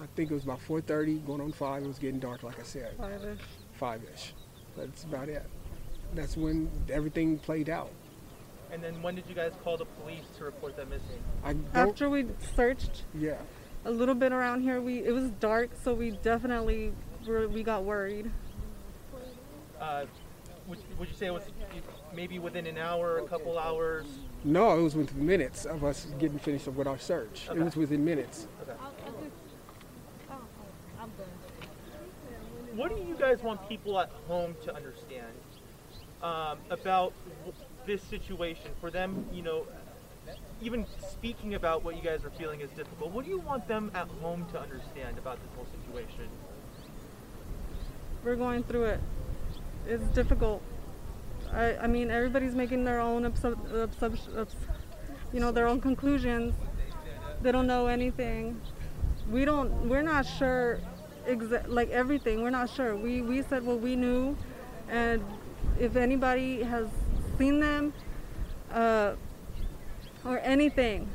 I 0.00 0.06
think 0.14 0.30
it 0.30 0.34
was 0.34 0.44
about 0.44 0.60
4.30, 0.60 1.26
going 1.26 1.40
on 1.40 1.52
5. 1.52 1.82
It 1.82 1.86
was 1.86 1.98
getting 1.98 2.20
dark, 2.20 2.42
like 2.42 2.60
I 2.60 2.62
said, 2.62 2.94
Five-ish. 2.96 3.38
5-ish. 3.80 4.34
That's 4.76 5.04
about 5.04 5.28
it. 5.28 5.44
That's 6.14 6.36
when 6.36 6.70
everything 6.88 7.38
played 7.38 7.68
out. 7.68 7.90
And 8.70 8.82
then 8.82 9.02
when 9.02 9.14
did 9.14 9.24
you 9.28 9.34
guys 9.34 9.52
call 9.62 9.76
the 9.76 9.84
police 9.84 10.24
to 10.38 10.44
report 10.44 10.76
them 10.76 10.88
missing? 10.88 11.22
I 11.44 11.56
After 11.78 12.08
we 12.08 12.26
searched 12.56 13.04
yeah. 13.14 13.36
a 13.84 13.90
little 13.90 14.14
bit 14.14 14.32
around 14.32 14.62
here, 14.62 14.80
we 14.80 15.00
it 15.00 15.12
was 15.12 15.30
dark, 15.40 15.70
so 15.82 15.92
we 15.92 16.12
definitely 16.22 16.92
were, 17.26 17.48
we 17.48 17.62
got 17.62 17.84
worried. 17.84 18.30
Uh, 19.78 20.06
would, 20.66 20.78
would 20.98 21.08
you 21.08 21.14
say 21.14 21.26
it 21.26 21.32
was 21.32 21.42
maybe 22.14 22.38
within 22.38 22.66
an 22.66 22.78
hour, 22.78 23.18
a 23.18 23.24
couple 23.24 23.58
hours? 23.58 24.06
No, 24.44 24.78
it 24.78 24.82
was 24.82 24.94
within 24.94 25.24
minutes 25.24 25.64
of 25.64 25.84
us 25.84 26.06
getting 26.18 26.38
finished 26.38 26.66
with 26.66 26.86
our 26.86 26.98
search. 26.98 27.48
Okay. 27.48 27.60
It 27.60 27.64
was 27.64 27.76
within 27.76 28.04
minutes. 28.04 28.46
Okay. 28.62 28.78
What 32.74 32.96
do 32.96 33.02
you 33.02 33.16
guys 33.16 33.42
want 33.42 33.68
people 33.68 33.98
at 33.98 34.10
home 34.26 34.56
to 34.64 34.74
understand 34.74 35.26
um, 36.22 36.58
about 36.70 37.12
this 37.86 38.02
situation? 38.02 38.70
For 38.80 38.90
them, 38.90 39.26
you 39.32 39.42
know, 39.42 39.66
even 40.62 40.86
speaking 41.10 41.54
about 41.54 41.84
what 41.84 41.96
you 41.96 42.02
guys 42.02 42.24
are 42.24 42.30
feeling 42.30 42.60
is 42.60 42.70
difficult. 42.70 43.10
What 43.10 43.24
do 43.24 43.30
you 43.30 43.40
want 43.40 43.68
them 43.68 43.90
at 43.94 44.08
home 44.22 44.46
to 44.52 44.60
understand 44.60 45.18
about 45.18 45.38
this 45.42 45.50
whole 45.54 45.66
situation? 45.84 46.28
We're 48.24 48.36
going 48.36 48.62
through 48.62 48.84
it. 48.84 49.00
It's 49.86 50.04
difficult. 50.14 50.62
I, 51.52 51.76
I 51.76 51.86
mean, 51.86 52.10
everybody's 52.10 52.54
making 52.54 52.84
their 52.84 53.00
own, 53.00 53.24
absub, 53.24 53.56
absub, 53.70 54.18
abs, 54.38 54.54
you 55.32 55.40
know, 55.40 55.52
their 55.52 55.66
own 55.66 55.80
conclusions. 55.80 56.54
They 57.42 57.52
don't 57.52 57.66
know 57.66 57.88
anything. 57.88 58.60
We 59.30 59.44
don't. 59.44 59.88
We're 59.88 60.02
not 60.02 60.24
sure. 60.26 60.80
Exa- 61.26 61.68
like 61.68 61.90
everything, 61.90 62.42
we're 62.42 62.50
not 62.50 62.68
sure. 62.68 62.96
We 62.96 63.22
we 63.22 63.42
said 63.42 63.64
what 63.64 63.80
we 63.80 63.94
knew, 63.94 64.36
and 64.88 65.22
if 65.78 65.94
anybody 65.94 66.62
has 66.64 66.88
seen 67.38 67.60
them, 67.60 67.92
uh, 68.72 69.14
or 70.24 70.40
anything, 70.40 71.08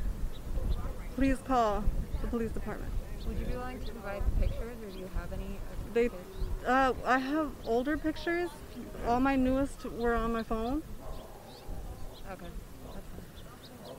please 1.14 1.38
call 1.46 1.84
the 2.22 2.26
police 2.28 2.50
department. 2.52 2.90
Would 3.26 3.38
you 3.38 3.44
be 3.44 3.52
willing 3.52 3.80
to 3.80 3.92
provide 3.92 4.22
pictures, 4.40 4.76
or 4.82 4.90
do 4.90 4.98
you 4.98 5.10
have 5.14 5.30
any? 5.32 5.58
They, 5.92 6.08
pictures? 6.08 6.47
Uh, 6.66 6.92
I 7.04 7.18
have 7.18 7.50
older 7.64 7.96
pictures. 7.96 8.50
All 9.06 9.20
my 9.20 9.36
newest 9.36 9.84
were 9.84 10.14
on 10.14 10.32
my 10.32 10.42
phone. 10.42 10.82
Okay, 12.30 12.46
that's 12.94 13.06
fine. 13.84 13.96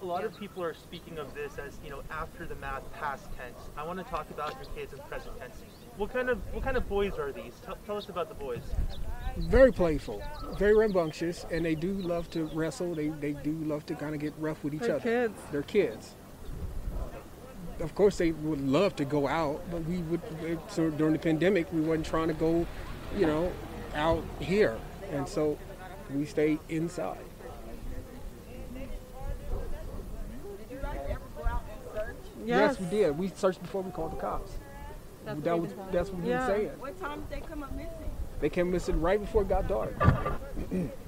A 0.00 0.04
lot 0.04 0.24
of 0.24 0.36
people 0.38 0.64
are 0.64 0.74
speaking 0.74 1.18
of 1.18 1.34
this 1.34 1.58
as 1.58 1.78
you 1.84 1.90
know 1.90 2.02
after 2.10 2.46
the 2.46 2.56
math, 2.56 2.90
past 2.92 3.26
tense. 3.36 3.58
I 3.76 3.84
want 3.84 3.98
to 3.98 4.04
talk 4.04 4.30
about 4.30 4.54
your 4.54 4.64
kids 4.74 4.92
in 4.92 4.98
present 5.00 5.38
tense. 5.38 5.56
What 5.96 6.12
kind 6.12 6.30
of 6.30 6.38
what 6.52 6.64
kind 6.64 6.76
of 6.76 6.88
boys 6.88 7.18
are 7.18 7.30
these? 7.32 7.52
Tell, 7.64 7.76
tell 7.86 7.96
us 7.96 8.08
about 8.08 8.28
the 8.28 8.34
boys. 8.34 8.62
Very 9.36 9.72
playful, 9.72 10.22
very 10.58 10.74
rambunctious, 10.74 11.46
and 11.50 11.64
they 11.64 11.74
do 11.74 11.92
love 11.92 12.30
to 12.30 12.44
wrestle. 12.54 12.94
They, 12.94 13.08
they 13.08 13.32
do 13.32 13.52
love 13.52 13.86
to 13.86 13.94
kind 13.94 14.14
of 14.14 14.20
get 14.20 14.34
rough 14.38 14.62
with 14.64 14.74
each 14.74 14.82
other. 14.82 14.98
They're 14.98 15.24
other. 15.24 15.28
kids. 15.28 15.40
They're 15.52 15.62
kids. 15.62 16.14
Of 17.80 17.94
course, 17.94 18.18
they 18.18 18.32
would 18.32 18.60
love 18.60 18.94
to 18.96 19.04
go 19.04 19.26
out, 19.26 19.62
but 19.70 19.84
we 19.84 19.98
would. 19.98 20.20
So 20.68 20.90
during 20.90 21.12
the 21.12 21.18
pandemic, 21.18 21.72
we 21.72 21.80
wasn't 21.80 22.06
trying 22.06 22.28
to 22.28 22.34
go, 22.34 22.66
you 23.16 23.26
know, 23.26 23.52
out 23.94 24.24
here, 24.38 24.76
and 25.10 25.28
so 25.28 25.58
we 26.14 26.24
stayed 26.26 26.58
inside. 26.68 27.18
Yes. 32.44 32.78
we 32.80 32.86
did. 32.86 33.18
We 33.18 33.28
searched 33.28 33.62
before 33.62 33.82
we 33.82 33.90
called 33.90 34.12
the 34.12 34.16
cops. 34.16 34.52
That's 35.24 35.40
that 35.42 35.52
what 35.52 35.62
was 35.62 35.70
we've 35.70 35.76
been 35.78 35.94
that's 35.94 36.10
what 36.10 36.22
we 36.22 36.30
Yeah. 36.30 36.48
were 36.48 36.54
saying. 36.54 36.68
What 36.78 37.00
time 37.00 37.20
did 37.20 37.30
they 37.30 37.46
come 37.46 37.62
up 37.62 37.72
missing? 37.72 38.10
They 38.40 38.48
came 38.48 38.70
missing 38.70 39.00
right 39.00 39.20
before 39.20 39.42
it 39.42 39.48
got 39.48 39.68
dark. 39.68 39.94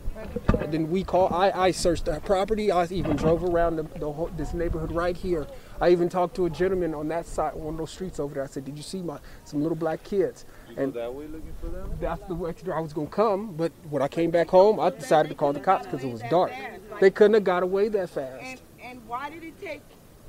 And 0.61 0.73
then 0.73 0.91
we 0.91 1.05
called. 1.05 1.33
I, 1.33 1.51
I 1.51 1.71
searched 1.71 2.05
that 2.07 2.25
property. 2.25 2.71
I 2.71 2.85
even 2.87 3.17
drove 3.17 3.43
around 3.45 3.77
the, 3.77 3.83
the 3.99 4.13
whole, 4.13 4.31
this 4.37 4.55
neighborhood 4.55 4.93
right 4.93 5.17
here. 5.17 5.47
I 5.81 5.91
even 5.91 6.09
talked 6.09 6.37
to 6.37 6.47
a 6.47 6.51
gentleman 6.51 6.95
on 6.95 7.09
that 7.09 7.27
side, 7.27 7.55
one 7.55 7.75
of 7.75 7.79
those 7.79 7.91
streets 7.91 8.21
over 8.21 8.35
there. 8.35 8.45
I 8.45 8.47
said, 8.47 8.65
"Did 8.65 8.77
you 8.77 8.83
see 8.83 9.03
my 9.03 9.19
some 9.45 9.63
little 9.63 9.77
black 9.77 10.03
kids?" 10.05 10.45
and 10.77 10.93
that 10.95 11.13
way 11.13 11.27
looking 11.27 11.55
for 11.61 11.69
them? 11.69 11.93
that's 12.01 12.25
the 12.27 12.35
way 12.35 12.55
I 12.73 12.81
was 12.81 12.93
gonna 12.93 13.07
come. 13.09 13.55
But 13.57 13.73
when 13.91 14.03
I 14.03 14.09
came 14.09 14.31
back 14.31 14.49
home, 14.49 14.79
I 14.81 14.91
decided 14.91 15.29
to 15.31 15.35
call 15.35 15.53
the 15.53 15.61
cops 15.61 15.87
because 15.87 16.05
it 16.05 16.11
was 16.13 16.23
dark. 16.31 16.53
They 17.01 17.11
couldn't 17.11 17.35
have 17.35 17.45
got 17.45 17.63
away 17.63 17.89
that 17.89 18.01
And 18.01 18.11
fast. 18.11 18.63
and 18.83 19.01
why 19.09 19.31
did 19.31 19.43
it 19.43 19.61
take 19.61 19.83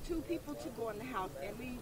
two 0.07 0.21
people 0.21 0.53
to 0.55 0.69
go 0.69 0.89
in 0.89 0.97
the 0.97 1.05
house 1.05 1.31
and 1.43 1.57
leave 1.59 1.79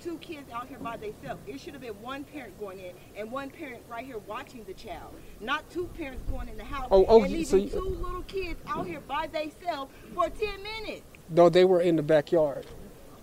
two 0.00 0.16
kids 0.18 0.50
out 0.52 0.68
here 0.68 0.78
by 0.78 0.96
themselves? 0.96 1.40
It 1.46 1.60
should 1.60 1.72
have 1.74 1.82
been 1.82 2.00
one 2.00 2.24
parent 2.24 2.58
going 2.58 2.78
in 2.80 2.92
and 3.16 3.30
one 3.30 3.50
parent 3.50 3.82
right 3.88 4.04
here 4.04 4.18
watching 4.26 4.64
the 4.64 4.74
child, 4.74 5.14
not 5.40 5.68
two 5.70 5.86
parents 5.98 6.22
going 6.30 6.48
in 6.48 6.56
the 6.56 6.64
house 6.64 6.88
Oh, 6.90 7.04
oh, 7.08 7.22
and 7.22 7.32
leaving 7.32 7.46
so 7.46 7.56
you- 7.56 7.68
two 7.70 7.80
little 8.02 8.22
kids 8.22 8.60
out 8.66 8.86
here 8.86 9.00
by 9.00 9.26
themselves 9.26 9.92
for 10.14 10.28
ten 10.30 10.62
minutes. 10.62 11.02
No, 11.28 11.48
they 11.48 11.64
were 11.64 11.80
in 11.80 11.96
the 11.96 12.02
backyard, 12.02 12.66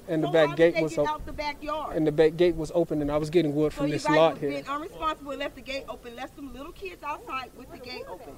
and 0.07 0.23
the 0.23 0.27
so 0.27 0.33
back 0.33 0.55
gate 0.55 0.81
was 0.81 0.97
open. 0.97 1.09
out 1.11 1.25
the 1.25 1.33
backyard? 1.33 1.97
And 1.97 2.07
the 2.07 2.11
back 2.11 2.37
gate 2.37 2.55
was 2.55 2.71
open, 2.73 3.01
and 3.01 3.11
I 3.11 3.17
was 3.17 3.29
getting 3.29 3.53
wood 3.53 3.73
so 3.73 3.77
from 3.79 3.87
you 3.87 3.93
this 3.93 4.05
guys 4.05 4.15
lot 4.15 4.31
was 4.33 4.41
here. 4.41 4.49
being 4.51 4.63
unresponsible, 4.63 5.37
left 5.37 5.55
the 5.55 5.61
gate 5.61 5.83
open, 5.89 6.15
left 6.15 6.35
some 6.35 6.53
little 6.53 6.71
kids 6.71 7.03
outside 7.03 7.51
with 7.57 7.69
the 7.71 7.79
gate 7.79 8.05
open. 8.09 8.37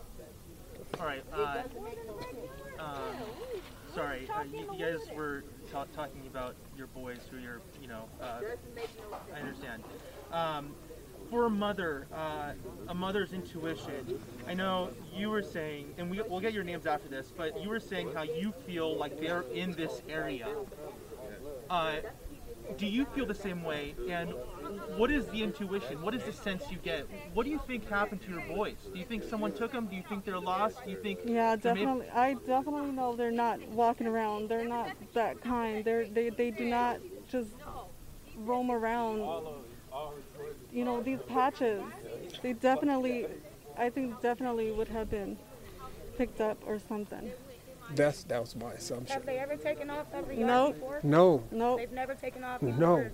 All 0.99 1.05
right. 1.05 1.23
Uh, 1.31 1.61
um, 2.79 2.95
sorry, 3.93 4.27
uh, 4.33 4.43
you, 4.51 4.67
you 4.73 4.79
guys 4.79 4.99
were 5.15 5.41
ta- 5.41 5.58
talking 5.69 6.25
about 6.27 6.55
your 6.77 6.87
boys 6.87 7.19
who 7.29 7.37
you're, 7.37 7.61
you 7.81 7.87
know, 7.87 8.05
uh, 8.21 8.41
I 9.33 9.39
understand. 9.39 9.83
Um, 10.31 10.75
for 11.29 11.45
a 11.45 11.49
mother, 11.49 12.07
uh, 12.11 12.53
a 12.87 12.93
mother's 12.93 13.33
intuition. 13.33 14.19
I 14.47 14.55
know 14.55 14.89
you 15.15 15.29
were 15.29 15.43
saying, 15.43 15.93
and 15.97 16.09
we, 16.09 16.21
we'll 16.21 16.39
get 16.39 16.53
your 16.53 16.63
names 16.63 16.87
after 16.87 17.07
this, 17.07 17.31
but 17.35 17.61
you 17.61 17.69
were 17.69 17.79
saying 17.79 18.11
how 18.13 18.23
you 18.23 18.51
feel 18.65 18.95
like 18.97 19.19
they're 19.19 19.43
in 19.53 19.73
this 19.73 20.01
area. 20.09 20.47
Uh, 21.69 21.97
do 22.77 22.85
you 22.85 23.05
feel 23.05 23.25
the 23.25 23.33
same 23.33 23.63
way? 23.63 23.95
And 24.09 24.33
what 24.95 25.11
is 25.11 25.25
the 25.27 25.43
intuition? 25.43 26.01
What 26.01 26.13
is 26.13 26.23
the 26.23 26.33
sense 26.33 26.63
you 26.69 26.77
get? 26.77 27.07
What 27.33 27.43
do 27.45 27.49
you 27.49 27.59
think 27.67 27.87
happened 27.89 28.21
to 28.23 28.31
your 28.31 28.41
boys? 28.41 28.77
Do 28.91 28.99
you 28.99 29.05
think 29.05 29.23
someone 29.23 29.51
took 29.53 29.71
them? 29.71 29.87
Do 29.87 29.95
you 29.95 30.03
think 30.07 30.25
they're 30.25 30.39
lost? 30.39 30.83
Do 30.83 30.91
you 30.91 30.97
think? 30.97 31.19
Yeah, 31.23 31.55
definitely. 31.55 32.09
I 32.09 32.33
definitely 32.33 32.91
know 32.91 33.15
they're 33.15 33.31
not 33.31 33.59
walking 33.69 34.07
around. 34.07 34.49
They're 34.49 34.67
not 34.67 34.91
that 35.13 35.41
kind. 35.41 35.83
They're 35.83 36.05
they 36.05 36.29
they 36.29 36.51
do 36.51 36.65
not 36.65 36.99
just 37.29 37.49
roam 38.37 38.71
around. 38.71 39.19
You 40.71 40.85
know 40.85 41.01
these 41.01 41.19
patches. 41.27 41.81
They 42.41 42.53
definitely, 42.53 43.27
I 43.77 43.89
think 43.89 44.21
definitely 44.21 44.71
would 44.71 44.87
have 44.89 45.09
been 45.09 45.37
picked 46.17 46.41
up 46.41 46.57
or 46.65 46.79
something. 46.79 47.31
That's 47.95 48.23
that 48.25 48.39
was 48.41 48.55
my 48.55 48.73
assumption. 48.73 49.13
Have 49.13 49.25
they 49.25 49.37
ever 49.37 49.55
taken 49.55 49.89
off 49.89 50.07
every 50.13 50.35
yard 50.39 50.47
Nope. 50.47 50.73
before? 50.75 50.99
No, 51.03 51.43
Nope. 51.51 51.77
They've 51.79 51.91
never 51.91 52.15
taken 52.15 52.43
off. 52.43 52.61
no. 52.61 53.09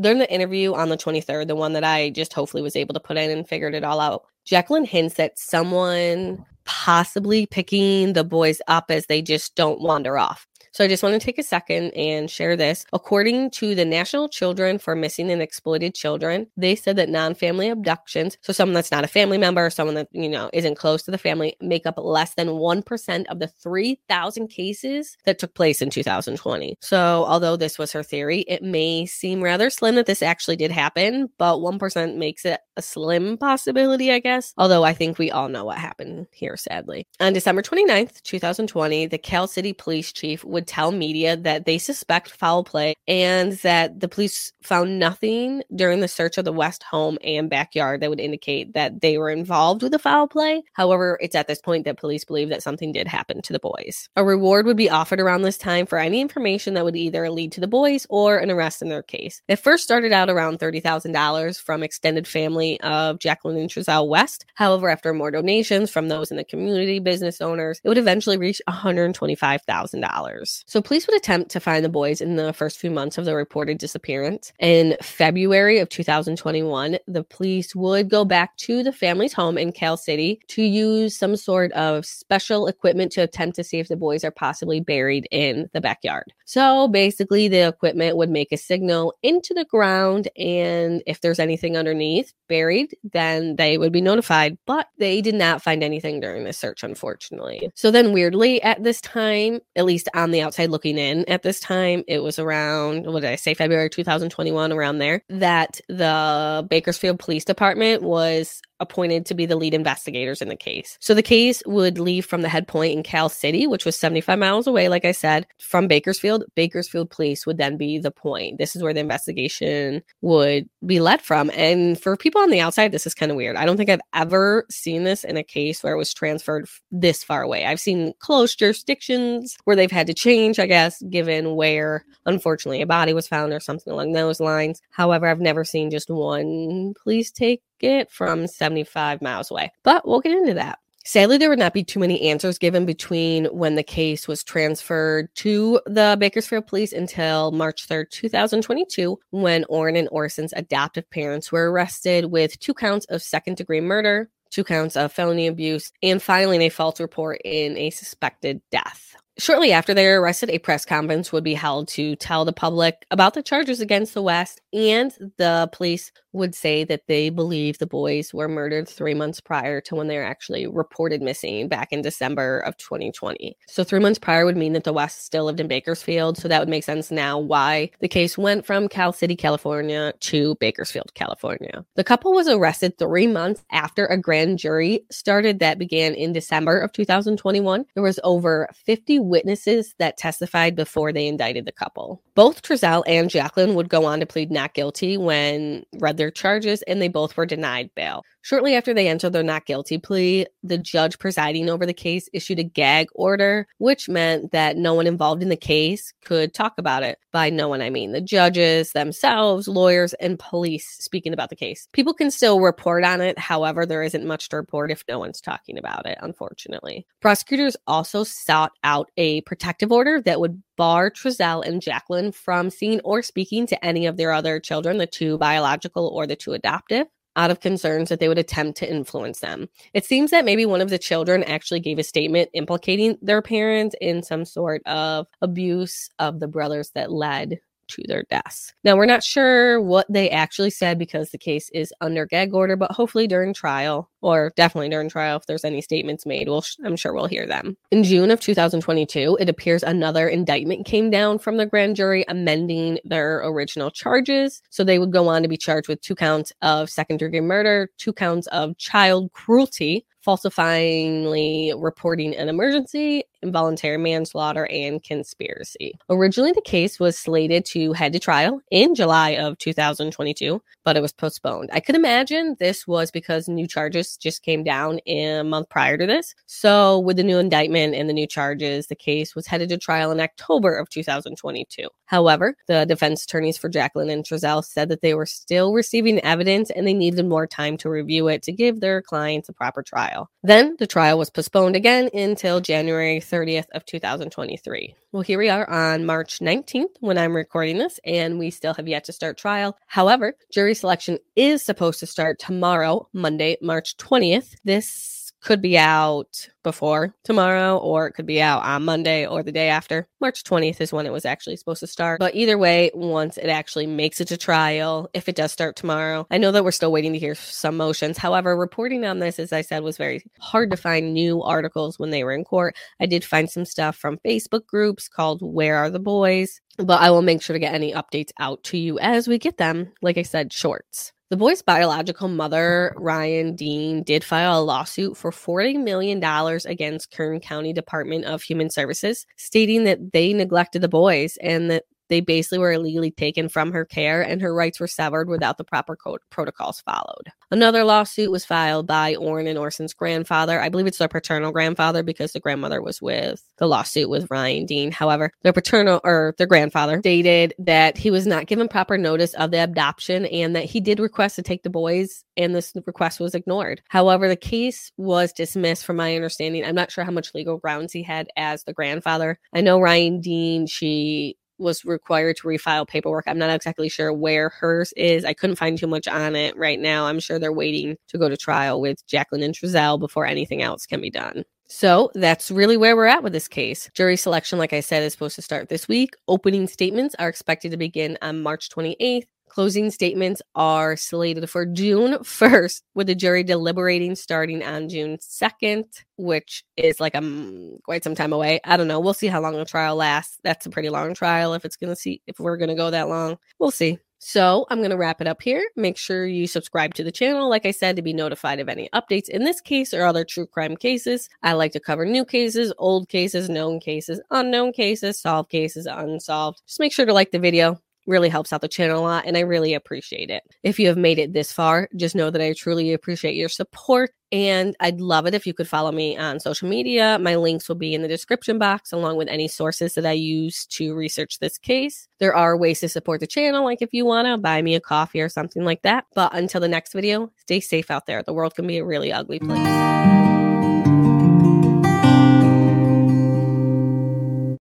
During 0.00 0.18
the 0.20 0.32
interview 0.32 0.74
on 0.74 0.90
the 0.90 0.96
23rd, 0.96 1.48
the 1.48 1.56
one 1.56 1.72
that 1.72 1.82
I 1.82 2.10
just 2.10 2.32
hopefully 2.32 2.62
was 2.62 2.76
able 2.76 2.94
to 2.94 3.00
put 3.00 3.16
in 3.16 3.30
and 3.30 3.48
figured 3.48 3.74
it 3.74 3.82
all 3.82 3.98
out, 3.98 4.22
Jacqueline 4.44 4.84
hints 4.84 5.18
at 5.18 5.36
someone 5.38 6.44
possibly 6.64 7.46
picking 7.46 8.12
the 8.12 8.22
boys 8.24 8.60
up 8.68 8.90
as 8.90 9.06
they 9.06 9.20
just 9.22 9.56
don't 9.56 9.80
wander 9.80 10.16
off. 10.16 10.46
So 10.72 10.84
I 10.84 10.88
just 10.88 11.02
want 11.02 11.20
to 11.20 11.24
take 11.24 11.38
a 11.38 11.42
second 11.42 11.90
and 11.92 12.30
share 12.30 12.56
this. 12.56 12.84
According 12.92 13.50
to 13.52 13.74
the 13.74 13.84
National 13.84 14.28
Children 14.28 14.78
for 14.78 14.94
Missing 14.94 15.30
and 15.30 15.42
Exploited 15.42 15.94
Children, 15.94 16.46
they 16.56 16.74
said 16.74 16.96
that 16.96 17.08
non-family 17.08 17.68
abductions, 17.68 18.38
so 18.40 18.52
someone 18.52 18.74
that's 18.74 18.90
not 18.90 19.04
a 19.04 19.08
family 19.08 19.38
member, 19.38 19.68
someone 19.70 19.94
that, 19.94 20.08
you 20.12 20.28
know, 20.28 20.50
isn't 20.52 20.76
close 20.76 21.02
to 21.04 21.10
the 21.10 21.18
family, 21.18 21.56
make 21.60 21.86
up 21.86 21.94
less 21.98 22.34
than 22.34 22.48
1% 22.48 23.26
of 23.28 23.38
the 23.38 23.48
3,000 23.48 24.48
cases 24.48 25.16
that 25.24 25.38
took 25.38 25.54
place 25.54 25.82
in 25.82 25.90
2020. 25.90 26.76
So 26.80 27.24
although 27.26 27.56
this 27.56 27.78
was 27.78 27.92
her 27.92 28.02
theory, 28.02 28.40
it 28.40 28.62
may 28.62 29.06
seem 29.06 29.42
rather 29.42 29.70
slim 29.70 29.94
that 29.96 30.06
this 30.06 30.22
actually 30.22 30.56
did 30.56 30.70
happen, 30.70 31.28
but 31.38 31.58
1% 31.58 32.16
makes 32.16 32.44
it 32.44 32.60
a 32.76 32.82
slim 32.82 33.36
possibility, 33.36 34.12
I 34.12 34.20
guess. 34.20 34.54
Although 34.56 34.84
I 34.84 34.92
think 34.92 35.18
we 35.18 35.30
all 35.30 35.48
know 35.48 35.64
what 35.64 35.78
happened 35.78 36.26
here, 36.32 36.56
sadly. 36.56 37.06
On 37.20 37.32
December 37.32 37.62
29th, 37.62 38.22
2020, 38.22 39.06
the 39.06 39.18
Cal 39.18 39.46
City 39.46 39.72
police 39.72 40.12
chief 40.12 40.44
would 40.58 40.66
tell 40.66 40.90
media 40.90 41.36
that 41.36 41.66
they 41.66 41.78
suspect 41.78 42.32
foul 42.32 42.64
play 42.64 42.96
and 43.06 43.52
that 43.58 44.00
the 44.00 44.08
police 44.08 44.52
found 44.60 44.98
nothing 44.98 45.62
during 45.72 46.00
the 46.00 46.08
search 46.08 46.36
of 46.36 46.44
the 46.44 46.52
West 46.52 46.82
home 46.82 47.16
and 47.22 47.48
backyard 47.48 48.00
that 48.00 48.10
would 48.10 48.18
indicate 48.18 48.74
that 48.74 49.00
they 49.00 49.18
were 49.18 49.30
involved 49.30 49.84
with 49.84 49.92
the 49.92 50.00
foul 50.00 50.26
play. 50.26 50.64
However, 50.72 51.16
it's 51.20 51.36
at 51.36 51.46
this 51.46 51.60
point 51.60 51.84
that 51.84 51.96
police 51.96 52.24
believe 52.24 52.48
that 52.48 52.64
something 52.64 52.90
did 52.90 53.06
happen 53.06 53.40
to 53.42 53.52
the 53.52 53.60
boys. 53.60 54.08
A 54.16 54.24
reward 54.24 54.66
would 54.66 54.76
be 54.76 54.90
offered 54.90 55.20
around 55.20 55.42
this 55.42 55.58
time 55.58 55.86
for 55.86 55.96
any 55.96 56.20
information 56.20 56.74
that 56.74 56.84
would 56.84 56.96
either 56.96 57.30
lead 57.30 57.52
to 57.52 57.60
the 57.60 57.68
boys 57.68 58.04
or 58.10 58.38
an 58.38 58.50
arrest 58.50 58.82
in 58.82 58.88
their 58.88 59.04
case. 59.04 59.40
It 59.46 59.60
first 59.60 59.84
started 59.84 60.12
out 60.12 60.28
around 60.28 60.58
$30,000 60.58 61.62
from 61.62 61.84
extended 61.84 62.26
family 62.26 62.80
of 62.80 63.20
Jacqueline 63.20 63.58
and 63.58 63.70
Trezell 63.70 64.08
West. 64.08 64.44
However, 64.54 64.88
after 64.88 65.14
more 65.14 65.30
donations 65.30 65.88
from 65.88 66.08
those 66.08 66.32
in 66.32 66.36
the 66.36 66.42
community, 66.42 66.98
business 66.98 67.40
owners, 67.40 67.80
it 67.84 67.88
would 67.88 67.96
eventually 67.96 68.38
reach 68.38 68.60
$125,000. 68.68 70.47
So 70.66 70.80
police 70.80 71.06
would 71.06 71.16
attempt 71.16 71.50
to 71.52 71.60
find 71.60 71.84
the 71.84 71.88
boys 71.88 72.20
in 72.20 72.36
the 72.36 72.52
first 72.52 72.78
few 72.78 72.90
months 72.90 73.18
of 73.18 73.24
the 73.24 73.34
reported 73.34 73.78
disappearance. 73.78 74.52
In 74.58 74.96
February 75.02 75.78
of 75.78 75.88
2021, 75.88 76.98
the 77.06 77.24
police 77.24 77.74
would 77.74 78.10
go 78.10 78.24
back 78.24 78.56
to 78.58 78.82
the 78.82 78.92
family's 78.92 79.32
home 79.32 79.58
in 79.58 79.72
Cal 79.72 79.96
City 79.96 80.40
to 80.48 80.62
use 80.62 81.16
some 81.16 81.36
sort 81.36 81.72
of 81.72 82.06
special 82.06 82.66
equipment 82.66 83.12
to 83.12 83.22
attempt 83.22 83.56
to 83.56 83.64
see 83.64 83.78
if 83.78 83.88
the 83.88 83.96
boys 83.96 84.24
are 84.24 84.30
possibly 84.30 84.80
buried 84.80 85.26
in 85.30 85.68
the 85.72 85.80
backyard. 85.80 86.32
So 86.44 86.88
basically, 86.88 87.48
the 87.48 87.68
equipment 87.68 88.16
would 88.16 88.30
make 88.30 88.52
a 88.52 88.56
signal 88.56 89.14
into 89.22 89.52
the 89.54 89.66
ground, 89.66 90.28
and 90.38 91.02
if 91.06 91.20
there's 91.20 91.38
anything 91.38 91.76
underneath 91.76 92.32
buried, 92.48 92.96
then 93.04 93.56
they 93.56 93.78
would 93.78 93.92
be 93.92 94.00
notified. 94.00 94.56
But 94.66 94.88
they 94.98 95.20
did 95.20 95.34
not 95.34 95.62
find 95.62 95.82
anything 95.82 96.20
during 96.20 96.44
the 96.44 96.52
search, 96.52 96.82
unfortunately. 96.82 97.70
So 97.74 97.90
then, 97.90 98.12
weirdly, 98.12 98.62
at 98.62 98.82
this 98.82 99.00
time, 99.00 99.60
at 99.76 99.84
least 99.84 100.08
on 100.14 100.30
the 100.30 100.37
outside 100.42 100.70
looking 100.70 100.98
in, 100.98 101.28
at 101.28 101.42
this 101.42 101.60
time, 101.60 102.04
it 102.06 102.22
was 102.22 102.38
around, 102.38 103.06
what 103.06 103.20
did 103.20 103.30
I 103.30 103.36
say, 103.36 103.54
February 103.54 103.90
2021, 103.90 104.72
around 104.72 104.98
there, 104.98 105.22
that 105.28 105.80
the 105.88 106.66
Bakersfield 106.68 107.18
Police 107.18 107.44
Department 107.44 108.02
was 108.02 108.60
appointed 108.80 109.26
to 109.26 109.34
be 109.34 109.46
the 109.46 109.56
lead 109.56 109.74
investigators 109.74 110.40
in 110.40 110.48
the 110.48 110.56
case. 110.56 110.96
So 111.00 111.14
the 111.14 111.22
case 111.22 111.62
would 111.66 111.98
leave 111.98 112.24
from 112.24 112.42
the 112.42 112.48
head 112.48 112.68
point 112.68 112.96
in 112.96 113.02
Cal 113.02 113.28
City, 113.28 113.66
which 113.66 113.84
was 113.84 113.96
75 113.96 114.38
miles 114.38 114.66
away, 114.66 114.88
like 114.88 115.04
I 115.04 115.12
said, 115.12 115.46
from 115.58 115.88
Bakersfield. 115.88 116.44
Bakersfield 116.54 117.10
Police 117.10 117.46
would 117.46 117.58
then 117.58 117.76
be 117.76 117.98
the 117.98 118.10
point. 118.10 118.58
This 118.58 118.76
is 118.76 118.82
where 118.82 118.94
the 118.94 119.00
investigation 119.00 120.02
would 120.20 120.68
be 120.86 121.00
led 121.00 121.20
from. 121.22 121.50
And 121.54 122.00
for 122.00 122.16
people 122.16 122.40
on 122.40 122.50
the 122.50 122.60
outside, 122.60 122.92
this 122.92 123.06
is 123.06 123.14
kind 123.14 123.30
of 123.30 123.36
weird. 123.36 123.56
I 123.56 123.66
don't 123.66 123.76
think 123.76 123.90
I've 123.90 124.00
ever 124.14 124.66
seen 124.70 125.04
this 125.04 125.24
in 125.24 125.36
a 125.36 125.42
case 125.42 125.82
where 125.82 125.94
it 125.94 125.98
was 125.98 126.14
transferred 126.14 126.68
this 126.90 127.24
far 127.24 127.42
away. 127.42 127.64
I've 127.64 127.80
seen 127.80 128.12
close 128.18 128.54
jurisdictions 128.54 129.56
where 129.64 129.76
they've 129.76 129.90
had 129.90 130.06
to 130.06 130.14
change, 130.14 130.58
I 130.58 130.66
guess, 130.66 131.02
given 131.10 131.56
where 131.56 132.04
unfortunately 132.26 132.82
a 132.82 132.86
body 132.86 133.12
was 133.12 133.28
found 133.28 133.52
or 133.52 133.60
something 133.60 133.92
along 133.92 134.12
those 134.12 134.40
lines. 134.40 134.80
However, 134.90 135.26
I've 135.26 135.40
never 135.40 135.64
seen 135.64 135.90
just 135.90 136.10
one 136.10 136.94
police 137.02 137.30
take 137.30 137.62
it 137.82 138.10
from 138.10 138.46
75 138.46 139.22
miles 139.22 139.50
away. 139.50 139.72
But 139.82 140.06
we'll 140.06 140.20
get 140.20 140.36
into 140.36 140.54
that. 140.54 140.78
Sadly, 141.08 141.38
there 141.38 141.48
would 141.48 141.58
not 141.58 141.72
be 141.72 141.84
too 141.84 142.00
many 142.00 142.20
answers 142.20 142.58
given 142.58 142.84
between 142.84 143.46
when 143.46 143.76
the 143.76 143.82
case 143.82 144.28
was 144.28 144.44
transferred 144.44 145.34
to 145.36 145.80
the 145.86 146.18
Bakersfield 146.20 146.66
police 146.66 146.92
until 146.92 147.50
March 147.50 147.88
3rd, 147.88 148.10
2022, 148.10 149.18
when 149.30 149.64
Orrin 149.70 149.96
and 149.96 150.08
Orson's 150.12 150.52
adoptive 150.54 151.08
parents 151.08 151.50
were 151.50 151.72
arrested 151.72 152.26
with 152.26 152.58
two 152.58 152.74
counts 152.74 153.06
of 153.06 153.22
second 153.22 153.56
degree 153.56 153.80
murder, 153.80 154.28
two 154.50 154.64
counts 154.64 154.98
of 154.98 155.10
felony 155.10 155.46
abuse, 155.46 155.92
and 156.02 156.22
filing 156.22 156.60
a 156.60 156.68
false 156.68 157.00
report 157.00 157.40
in 157.42 157.78
a 157.78 157.88
suspected 157.88 158.60
death. 158.70 159.16
Shortly 159.40 159.70
after 159.70 159.94
they 159.94 160.04
were 160.06 160.20
arrested, 160.20 160.50
a 160.50 160.58
press 160.58 160.84
conference 160.84 161.30
would 161.30 161.44
be 161.44 161.54
held 161.54 161.86
to 161.88 162.16
tell 162.16 162.44
the 162.44 162.52
public 162.52 163.06
about 163.12 163.34
the 163.34 163.42
charges 163.42 163.80
against 163.80 164.14
the 164.14 164.22
West, 164.22 164.60
and 164.72 165.12
the 165.36 165.70
police 165.72 166.10
would 166.32 166.54
say 166.54 166.84
that 166.84 167.06
they 167.06 167.30
believe 167.30 167.78
the 167.78 167.86
boys 167.86 168.34
were 168.34 168.48
murdered 168.48 168.88
three 168.88 169.14
months 169.14 169.40
prior 169.40 169.80
to 169.80 169.94
when 169.94 170.08
they 170.08 170.16
were 170.16 170.24
actually 170.24 170.66
reported 170.66 171.22
missing 171.22 171.68
back 171.68 171.92
in 171.92 172.02
December 172.02 172.60
of 172.60 172.76
2020. 172.78 173.56
So, 173.68 173.84
three 173.84 174.00
months 174.00 174.18
prior 174.18 174.44
would 174.44 174.56
mean 174.56 174.72
that 174.72 174.84
the 174.84 174.92
West 174.92 175.24
still 175.24 175.44
lived 175.44 175.60
in 175.60 175.68
Bakersfield. 175.68 176.36
So, 176.36 176.48
that 176.48 176.60
would 176.60 176.68
make 176.68 176.84
sense 176.84 177.10
now 177.10 177.38
why 177.38 177.90
the 178.00 178.08
case 178.08 178.36
went 178.36 178.66
from 178.66 178.88
Cal 178.88 179.12
City, 179.12 179.36
California 179.36 180.12
to 180.20 180.56
Bakersfield, 180.56 181.14
California. 181.14 181.84
The 181.94 182.04
couple 182.04 182.32
was 182.32 182.48
arrested 182.48 182.98
three 182.98 183.26
months 183.26 183.64
after 183.70 184.06
a 184.06 184.20
grand 184.20 184.58
jury 184.58 185.04
started 185.10 185.60
that 185.60 185.78
began 185.78 186.14
in 186.14 186.32
December 186.32 186.78
of 186.80 186.92
2021. 186.92 187.84
There 187.94 188.02
was 188.02 188.20
over 188.24 188.68
50 188.84 189.20
witnesses 189.28 189.94
that 189.98 190.16
testified 190.16 190.74
before 190.74 191.12
they 191.12 191.26
indicted 191.26 191.66
the 191.66 191.72
couple. 191.72 192.22
Both 192.34 192.62
Trezell 192.62 193.02
and 193.06 193.30
Jacqueline 193.30 193.74
would 193.74 193.88
go 193.88 194.04
on 194.04 194.20
to 194.20 194.26
plead 194.26 194.50
not 194.50 194.74
guilty 194.74 195.16
when 195.16 195.84
read 195.98 196.16
their 196.16 196.30
charges, 196.30 196.82
and 196.82 197.00
they 197.00 197.08
both 197.08 197.36
were 197.36 197.46
denied 197.46 197.90
bail. 197.94 198.24
Shortly 198.48 198.76
after 198.76 198.94
they 198.94 199.08
entered 199.08 199.34
their 199.34 199.42
not 199.42 199.66
guilty 199.66 199.98
plea, 199.98 200.46
the 200.62 200.78
judge 200.78 201.18
presiding 201.18 201.68
over 201.68 201.84
the 201.84 201.92
case 201.92 202.30
issued 202.32 202.58
a 202.58 202.64
gag 202.64 203.08
order, 203.14 203.66
which 203.76 204.08
meant 204.08 204.52
that 204.52 204.78
no 204.78 204.94
one 204.94 205.06
involved 205.06 205.42
in 205.42 205.50
the 205.50 205.54
case 205.54 206.14
could 206.24 206.54
talk 206.54 206.72
about 206.78 207.02
it. 207.02 207.18
By 207.30 207.50
no 207.50 207.68
one, 207.68 207.82
I 207.82 207.90
mean 207.90 208.12
the 208.12 208.22
judges 208.22 208.92
themselves, 208.92 209.68
lawyers, 209.68 210.14
and 210.14 210.38
police 210.38 210.96
speaking 210.98 211.34
about 211.34 211.50
the 211.50 211.56
case. 211.56 211.88
People 211.92 212.14
can 212.14 212.30
still 212.30 212.60
report 212.60 213.04
on 213.04 213.20
it. 213.20 213.38
However, 213.38 213.84
there 213.84 214.02
isn't 214.02 214.24
much 214.24 214.48
to 214.48 214.56
report 214.56 214.90
if 214.90 215.04
no 215.06 215.18
one's 215.18 215.42
talking 215.42 215.76
about 215.76 216.06
it, 216.06 216.16
unfortunately. 216.22 217.06
Prosecutors 217.20 217.76
also 217.86 218.24
sought 218.24 218.72
out 218.82 219.10
a 219.18 219.42
protective 219.42 219.92
order 219.92 220.22
that 220.22 220.40
would 220.40 220.62
bar 220.78 221.10
Trezell 221.10 221.66
and 221.66 221.82
Jacqueline 221.82 222.32
from 222.32 222.70
seeing 222.70 223.00
or 223.00 223.20
speaking 223.20 223.66
to 223.66 223.84
any 223.84 224.06
of 224.06 224.16
their 224.16 224.32
other 224.32 224.58
children, 224.58 224.96
the 224.96 225.06
two 225.06 225.36
biological 225.36 226.08
or 226.08 226.26
the 226.26 226.36
two 226.36 226.54
adoptive 226.54 227.08
out 227.38 227.50
of 227.50 227.60
concerns 227.60 228.08
that 228.08 228.18
they 228.20 228.28
would 228.28 228.38
attempt 228.38 228.76
to 228.78 228.90
influence 228.90 229.38
them. 229.40 229.68
It 229.94 230.04
seems 230.04 230.32
that 230.32 230.44
maybe 230.44 230.66
one 230.66 230.80
of 230.80 230.90
the 230.90 230.98
children 230.98 231.44
actually 231.44 231.80
gave 231.80 231.98
a 231.98 232.02
statement 232.02 232.50
implicating 232.52 233.16
their 233.22 233.40
parents 233.40 233.94
in 234.00 234.22
some 234.22 234.44
sort 234.44 234.82
of 234.86 235.26
abuse 235.40 236.10
of 236.18 236.40
the 236.40 236.48
brothers 236.48 236.90
that 236.90 237.12
led 237.12 237.60
to 237.88 238.02
their 238.06 238.24
deaths. 238.30 238.72
Now, 238.84 238.96
we're 238.96 239.06
not 239.06 239.22
sure 239.22 239.80
what 239.80 240.06
they 240.08 240.30
actually 240.30 240.70
said 240.70 240.98
because 240.98 241.30
the 241.30 241.38
case 241.38 241.70
is 241.74 241.92
under 242.00 242.26
gag 242.26 242.54
order, 242.54 242.76
but 242.76 242.92
hopefully 242.92 243.26
during 243.26 243.52
trial, 243.52 244.10
or 244.20 244.52
definitely 244.56 244.88
during 244.88 245.08
trial, 245.08 245.36
if 245.36 245.46
there's 245.46 245.64
any 245.64 245.80
statements 245.80 246.26
made, 246.26 246.48
we'll, 246.48 246.64
I'm 246.84 246.96
sure 246.96 247.12
we'll 247.12 247.26
hear 247.26 247.46
them. 247.46 247.76
In 247.90 248.04
June 248.04 248.30
of 248.30 248.40
2022, 248.40 249.38
it 249.40 249.48
appears 249.48 249.82
another 249.82 250.28
indictment 250.28 250.86
came 250.86 251.10
down 251.10 251.38
from 251.38 251.56
the 251.56 251.66
grand 251.66 251.96
jury 251.96 252.24
amending 252.28 252.98
their 253.04 253.46
original 253.46 253.90
charges. 253.90 254.62
So 254.70 254.84
they 254.84 254.98
would 254.98 255.12
go 255.12 255.28
on 255.28 255.42
to 255.42 255.48
be 255.48 255.56
charged 255.56 255.88
with 255.88 256.00
two 256.00 256.14
counts 256.14 256.52
of 256.62 256.90
second 256.90 257.18
degree 257.18 257.40
murder, 257.40 257.90
two 257.98 258.12
counts 258.12 258.46
of 258.48 258.76
child 258.78 259.32
cruelty, 259.32 260.06
falsifyingly 260.26 261.72
reporting 261.82 262.36
an 262.36 262.48
emergency, 262.48 263.24
involuntary 263.42 263.98
manslaughter, 263.98 264.66
and 264.66 265.02
conspiracy. 265.02 265.98
Originally, 266.10 266.52
the 266.52 266.60
case 266.62 266.98
was 266.98 267.18
slated 267.18 267.64
to 267.66 267.92
head 267.92 268.12
to 268.12 268.18
trial 268.18 268.60
in 268.70 268.94
July 268.94 269.30
of 269.30 269.58
2022, 269.58 270.60
but 270.84 270.96
it 270.96 271.02
was 271.02 271.12
postponed. 271.12 271.70
I 271.72 271.80
could 271.80 271.94
imagine 271.94 272.56
this 272.58 272.86
was 272.86 273.10
because 273.10 273.48
new 273.48 273.66
charges 273.66 274.16
just 274.16 274.42
came 274.42 274.64
down 274.64 275.00
a 275.06 275.42
month 275.42 275.68
prior 275.68 275.96
to 275.96 276.06
this. 276.06 276.34
So, 276.46 276.98
with 276.98 277.16
the 277.16 277.22
new 277.22 277.38
indictment 277.38 277.94
and 277.94 278.08
the 278.08 278.14
new 278.14 278.26
charges, 278.26 278.86
the 278.86 278.96
case 278.96 279.34
was 279.34 279.46
headed 279.46 279.68
to 279.70 279.78
trial 279.78 280.10
in 280.10 280.20
October 280.20 280.76
of 280.76 280.88
2022. 280.90 281.88
However, 282.06 282.56
the 282.66 282.86
defense 282.86 283.24
attorneys 283.24 283.58
for 283.58 283.68
Jacqueline 283.68 284.10
and 284.10 284.24
Trezell 284.24 284.64
said 284.64 284.88
that 284.88 285.02
they 285.02 285.14
were 285.14 285.26
still 285.26 285.72
receiving 285.72 286.20
evidence 286.20 286.70
and 286.70 286.86
they 286.86 286.94
needed 286.94 287.26
more 287.26 287.46
time 287.46 287.76
to 287.78 287.90
review 287.90 288.28
it 288.28 288.42
to 288.44 288.52
give 288.52 288.80
their 288.80 289.02
clients 289.02 289.48
a 289.48 289.52
proper 289.52 289.82
trial. 289.82 290.30
Then 290.42 290.76
the 290.78 290.86
trial 290.86 291.18
was 291.18 291.30
postponed 291.30 291.76
again 291.76 292.08
until 292.14 292.60
January 292.60 293.20
30th 293.28 293.66
of 293.72 293.84
2023. 293.84 294.94
Well, 295.12 295.22
here 295.22 295.38
we 295.38 295.48
are 295.48 295.68
on 295.68 296.06
March 296.06 296.38
19th 296.40 296.96
when 297.00 297.18
I'm 297.18 297.34
recording 297.34 297.78
this, 297.78 298.00
and 298.04 298.38
we 298.38 298.50
still 298.50 298.74
have 298.74 298.88
yet 298.88 299.04
to 299.04 299.12
start 299.12 299.36
trial. 299.36 299.76
However, 299.86 300.34
jury 300.52 300.74
selection 300.74 301.18
is 301.36 301.62
supposed 301.62 302.00
to 302.00 302.06
start 302.06 302.38
tomorrow, 302.38 303.08
Monday, 303.12 303.56
March 303.60 303.96
20th. 303.96 304.54
This 304.64 305.17
could 305.40 305.62
be 305.62 305.78
out 305.78 306.48
before 306.62 307.14
tomorrow, 307.24 307.78
or 307.78 308.06
it 308.06 308.12
could 308.12 308.26
be 308.26 308.42
out 308.42 308.62
on 308.64 308.84
Monday 308.84 309.26
or 309.26 309.42
the 309.42 309.52
day 309.52 309.68
after. 309.68 310.06
March 310.20 310.42
20th 310.44 310.80
is 310.80 310.92
when 310.92 311.06
it 311.06 311.12
was 311.12 311.24
actually 311.24 311.56
supposed 311.56 311.80
to 311.80 311.86
start. 311.86 312.18
But 312.18 312.34
either 312.34 312.58
way, 312.58 312.90
once 312.94 313.38
it 313.38 313.48
actually 313.48 313.86
makes 313.86 314.20
it 314.20 314.28
to 314.28 314.36
trial, 314.36 315.08
if 315.14 315.28
it 315.28 315.36
does 315.36 315.52
start 315.52 315.76
tomorrow, 315.76 316.26
I 316.30 316.38
know 316.38 316.52
that 316.52 316.64
we're 316.64 316.72
still 316.72 316.92
waiting 316.92 317.12
to 317.12 317.18
hear 317.18 317.34
some 317.34 317.76
motions. 317.76 318.18
However, 318.18 318.56
reporting 318.56 319.04
on 319.04 319.18
this, 319.18 319.38
as 319.38 319.52
I 319.52 319.62
said, 319.62 319.82
was 319.82 319.96
very 319.96 320.22
hard 320.40 320.70
to 320.70 320.76
find 320.76 321.14
new 321.14 321.42
articles 321.42 321.98
when 321.98 322.10
they 322.10 322.24
were 322.24 322.32
in 322.32 322.44
court. 322.44 322.76
I 323.00 323.06
did 323.06 323.24
find 323.24 323.48
some 323.48 323.64
stuff 323.64 323.96
from 323.96 324.18
Facebook 324.18 324.66
groups 324.66 325.08
called 325.08 325.40
Where 325.40 325.76
Are 325.76 325.90
the 325.90 325.98
Boys? 325.98 326.60
But 326.76 327.00
I 327.00 327.10
will 327.10 327.22
make 327.22 327.42
sure 327.42 327.54
to 327.54 327.60
get 327.60 327.74
any 327.74 327.92
updates 327.92 328.30
out 328.38 328.62
to 328.64 328.78
you 328.78 328.98
as 329.00 329.26
we 329.26 329.38
get 329.38 329.56
them. 329.56 329.92
Like 330.00 330.16
I 330.16 330.22
said, 330.22 330.52
shorts. 330.52 331.12
The 331.30 331.36
boy's 331.36 331.60
biological 331.60 332.28
mother, 332.28 332.94
Ryan 332.96 333.54
Dean, 333.54 334.02
did 334.02 334.24
file 334.24 334.60
a 334.60 334.64
lawsuit 334.64 335.14
for 335.14 335.30
$40 335.30 335.82
million 335.82 336.24
against 336.64 337.10
Kern 337.10 337.38
County 337.38 337.74
Department 337.74 338.24
of 338.24 338.42
Human 338.42 338.70
Services, 338.70 339.26
stating 339.36 339.84
that 339.84 340.12
they 340.12 340.32
neglected 340.32 340.80
the 340.80 340.88
boys 340.88 341.36
and 341.42 341.70
that 341.70 341.84
they 342.08 342.20
basically 342.20 342.58
were 342.58 342.72
illegally 342.72 343.10
taken 343.10 343.48
from 343.48 343.72
her 343.72 343.84
care 343.84 344.22
and 344.22 344.42
her 344.42 344.54
rights 344.54 344.80
were 344.80 344.86
severed 344.86 345.28
without 345.28 345.58
the 345.58 345.64
proper 345.64 345.96
protocols 346.30 346.80
followed. 346.80 347.28
Another 347.50 347.84
lawsuit 347.84 348.30
was 348.30 348.44
filed 348.44 348.86
by 348.86 349.14
Orrin 349.14 349.46
and 349.46 349.58
Orson's 349.58 349.94
grandfather. 349.94 350.60
I 350.60 350.68
believe 350.68 350.86
it's 350.86 350.98
their 350.98 351.08
paternal 351.08 351.52
grandfather 351.52 352.02
because 352.02 352.32
the 352.32 352.40
grandmother 352.40 352.82
was 352.82 353.00
with 353.00 353.42
the 353.56 353.66
lawsuit 353.66 354.10
with 354.10 354.30
Ryan 354.30 354.66
Dean. 354.66 354.92
However, 354.92 355.30
their 355.42 355.52
paternal 355.52 356.00
or 356.04 356.34
their 356.36 356.46
grandfather 356.46 357.00
stated 357.00 357.54
that 357.58 357.96
he 357.96 358.10
was 358.10 358.26
not 358.26 358.46
given 358.46 358.68
proper 358.68 358.98
notice 358.98 359.34
of 359.34 359.50
the 359.50 359.62
adoption 359.62 360.26
and 360.26 360.54
that 360.56 360.64
he 360.64 360.80
did 360.80 361.00
request 361.00 361.36
to 361.36 361.42
take 361.42 361.62
the 361.62 361.70
boys 361.70 362.24
and 362.36 362.54
this 362.54 362.72
request 362.86 363.18
was 363.18 363.34
ignored. 363.34 363.82
However, 363.88 364.28
the 364.28 364.36
case 364.36 364.92
was 364.96 365.32
dismissed 365.32 365.84
from 365.84 365.96
my 365.96 366.14
understanding. 366.14 366.64
I'm 366.64 366.74
not 366.74 366.92
sure 366.92 367.04
how 367.04 367.10
much 367.10 367.34
legal 367.34 367.56
grounds 367.56 367.92
he 367.92 368.02
had 368.02 368.28
as 368.36 368.64
the 368.64 368.72
grandfather. 368.72 369.38
I 369.54 369.62
know 369.62 369.80
Ryan 369.80 370.20
Dean, 370.20 370.66
she 370.66 371.36
was 371.58 371.84
required 371.84 372.36
to 372.38 372.48
refile 372.48 372.86
paperwork. 372.86 373.24
I'm 373.26 373.38
not 373.38 373.50
exactly 373.50 373.88
sure 373.88 374.12
where 374.12 374.48
hers 374.50 374.92
is. 374.96 375.24
I 375.24 375.34
couldn't 375.34 375.56
find 375.56 375.78
too 375.78 375.86
much 375.86 376.08
on 376.08 376.36
it 376.36 376.56
right 376.56 376.78
now. 376.78 377.06
I'm 377.06 377.20
sure 377.20 377.38
they're 377.38 377.52
waiting 377.52 377.96
to 378.08 378.18
go 378.18 378.28
to 378.28 378.36
trial 378.36 378.80
with 378.80 379.06
Jacqueline 379.06 379.42
and 379.42 379.54
Trezell 379.54 379.98
before 379.98 380.26
anything 380.26 380.62
else 380.62 380.86
can 380.86 381.00
be 381.00 381.10
done. 381.10 381.44
So 381.70 382.10
that's 382.14 382.50
really 382.50 382.78
where 382.78 382.96
we're 382.96 383.06
at 383.06 383.22
with 383.22 383.34
this 383.34 383.46
case. 383.46 383.90
Jury 383.92 384.16
selection, 384.16 384.58
like 384.58 384.72
I 384.72 384.80
said, 384.80 385.02
is 385.02 385.12
supposed 385.12 385.36
to 385.36 385.42
start 385.42 385.68
this 385.68 385.86
week. 385.86 386.14
Opening 386.26 386.66
statements 386.66 387.14
are 387.18 387.28
expected 387.28 387.72
to 387.72 387.76
begin 387.76 388.16
on 388.22 388.42
March 388.42 388.70
28th. 388.70 389.26
Closing 389.58 389.90
statements 389.90 390.40
are 390.54 390.96
slated 390.96 391.50
for 391.50 391.66
June 391.66 392.12
1st, 392.12 392.80
with 392.94 393.08
the 393.08 393.14
jury 393.16 393.42
deliberating 393.42 394.14
starting 394.14 394.62
on 394.62 394.88
June 394.88 395.16
2nd, 395.16 395.82
which 396.16 396.62
is 396.76 397.00
like 397.00 397.16
a 397.16 397.18
um, 397.18 397.76
quite 397.82 398.04
some 398.04 398.14
time 398.14 398.32
away. 398.32 398.60
I 398.62 398.76
don't 398.76 398.86
know. 398.86 399.00
We'll 399.00 399.14
see 399.14 399.26
how 399.26 399.40
long 399.40 399.56
the 399.56 399.64
trial 399.64 399.96
lasts. 399.96 400.38
That's 400.44 400.66
a 400.66 400.70
pretty 400.70 400.90
long 400.90 401.12
trial 401.12 401.54
if 401.54 401.64
it's 401.64 401.76
going 401.76 401.90
to 401.90 401.96
see 401.96 402.22
if 402.28 402.38
we're 402.38 402.56
going 402.56 402.68
to 402.68 402.76
go 402.76 402.92
that 402.92 403.08
long. 403.08 403.36
We'll 403.58 403.72
see. 403.72 403.98
So 404.20 404.64
I'm 404.70 404.78
going 404.78 404.90
to 404.90 404.96
wrap 404.96 405.20
it 405.20 405.26
up 405.26 405.42
here. 405.42 405.68
Make 405.74 405.96
sure 405.96 406.24
you 406.24 406.46
subscribe 406.46 406.94
to 406.94 407.02
the 407.02 407.10
channel, 407.10 407.50
like 407.50 407.66
I 407.66 407.72
said, 407.72 407.96
to 407.96 408.02
be 408.02 408.12
notified 408.12 408.60
of 408.60 408.68
any 408.68 408.88
updates 408.94 409.28
in 409.28 409.42
this 409.42 409.60
case 409.60 409.92
or 409.92 410.04
other 410.04 410.24
true 410.24 410.46
crime 410.46 410.76
cases. 410.76 411.28
I 411.42 411.54
like 411.54 411.72
to 411.72 411.80
cover 411.80 412.06
new 412.06 412.24
cases, 412.24 412.72
old 412.78 413.08
cases, 413.08 413.48
known 413.50 413.80
cases, 413.80 414.20
unknown 414.30 414.72
cases, 414.72 415.20
solved 415.20 415.50
cases, 415.50 415.86
unsolved. 415.86 416.62
Just 416.64 416.78
make 416.78 416.92
sure 416.92 417.06
to 417.06 417.12
like 417.12 417.32
the 417.32 417.40
video, 417.40 417.80
really 418.08 418.28
helps 418.28 418.52
out 418.52 418.62
the 418.62 418.68
channel 418.68 419.00
a 419.00 419.02
lot 419.02 419.24
and 419.26 419.36
I 419.36 419.40
really 419.40 419.74
appreciate 419.74 420.30
it. 420.30 420.42
If 420.62 420.80
you 420.80 420.88
have 420.88 420.96
made 420.96 421.18
it 421.18 421.32
this 421.32 421.52
far, 421.52 421.88
just 421.94 422.16
know 422.16 422.30
that 422.30 422.40
I 422.40 422.52
truly 422.54 422.92
appreciate 422.92 423.36
your 423.36 423.48
support 423.48 424.10
and 424.32 424.74
I'd 424.80 425.00
love 425.00 425.26
it 425.26 425.34
if 425.34 425.46
you 425.46 425.54
could 425.54 425.68
follow 425.68 425.92
me 425.92 426.16
on 426.16 426.40
social 426.40 426.68
media. 426.68 427.18
My 427.20 427.36
links 427.36 427.68
will 427.68 427.76
be 427.76 427.94
in 427.94 428.02
the 428.02 428.08
description 428.08 428.58
box 428.58 428.92
along 428.92 429.16
with 429.16 429.28
any 429.28 429.46
sources 429.46 429.94
that 429.94 430.06
I 430.06 430.12
use 430.12 430.66
to 430.66 430.94
research 430.94 431.38
this 431.38 431.58
case. 431.58 432.08
There 432.18 432.34
are 432.34 432.56
ways 432.56 432.80
to 432.80 432.88
support 432.88 433.20
the 433.20 433.26
channel 433.26 433.64
like 433.64 433.82
if 433.82 433.92
you 433.92 434.04
want 434.04 434.26
to 434.26 434.38
buy 434.38 434.62
me 434.62 434.74
a 434.74 434.80
coffee 434.80 435.20
or 435.20 435.28
something 435.28 435.64
like 435.64 435.82
that. 435.82 436.06
But 436.14 436.34
until 436.34 436.60
the 436.60 436.68
next 436.68 436.94
video, 436.94 437.30
stay 437.36 437.60
safe 437.60 437.90
out 437.90 438.06
there. 438.06 438.22
The 438.22 438.32
world 438.32 438.54
can 438.54 438.66
be 438.66 438.78
a 438.78 438.84
really 438.84 439.12
ugly 439.12 439.38
place. 439.38 440.17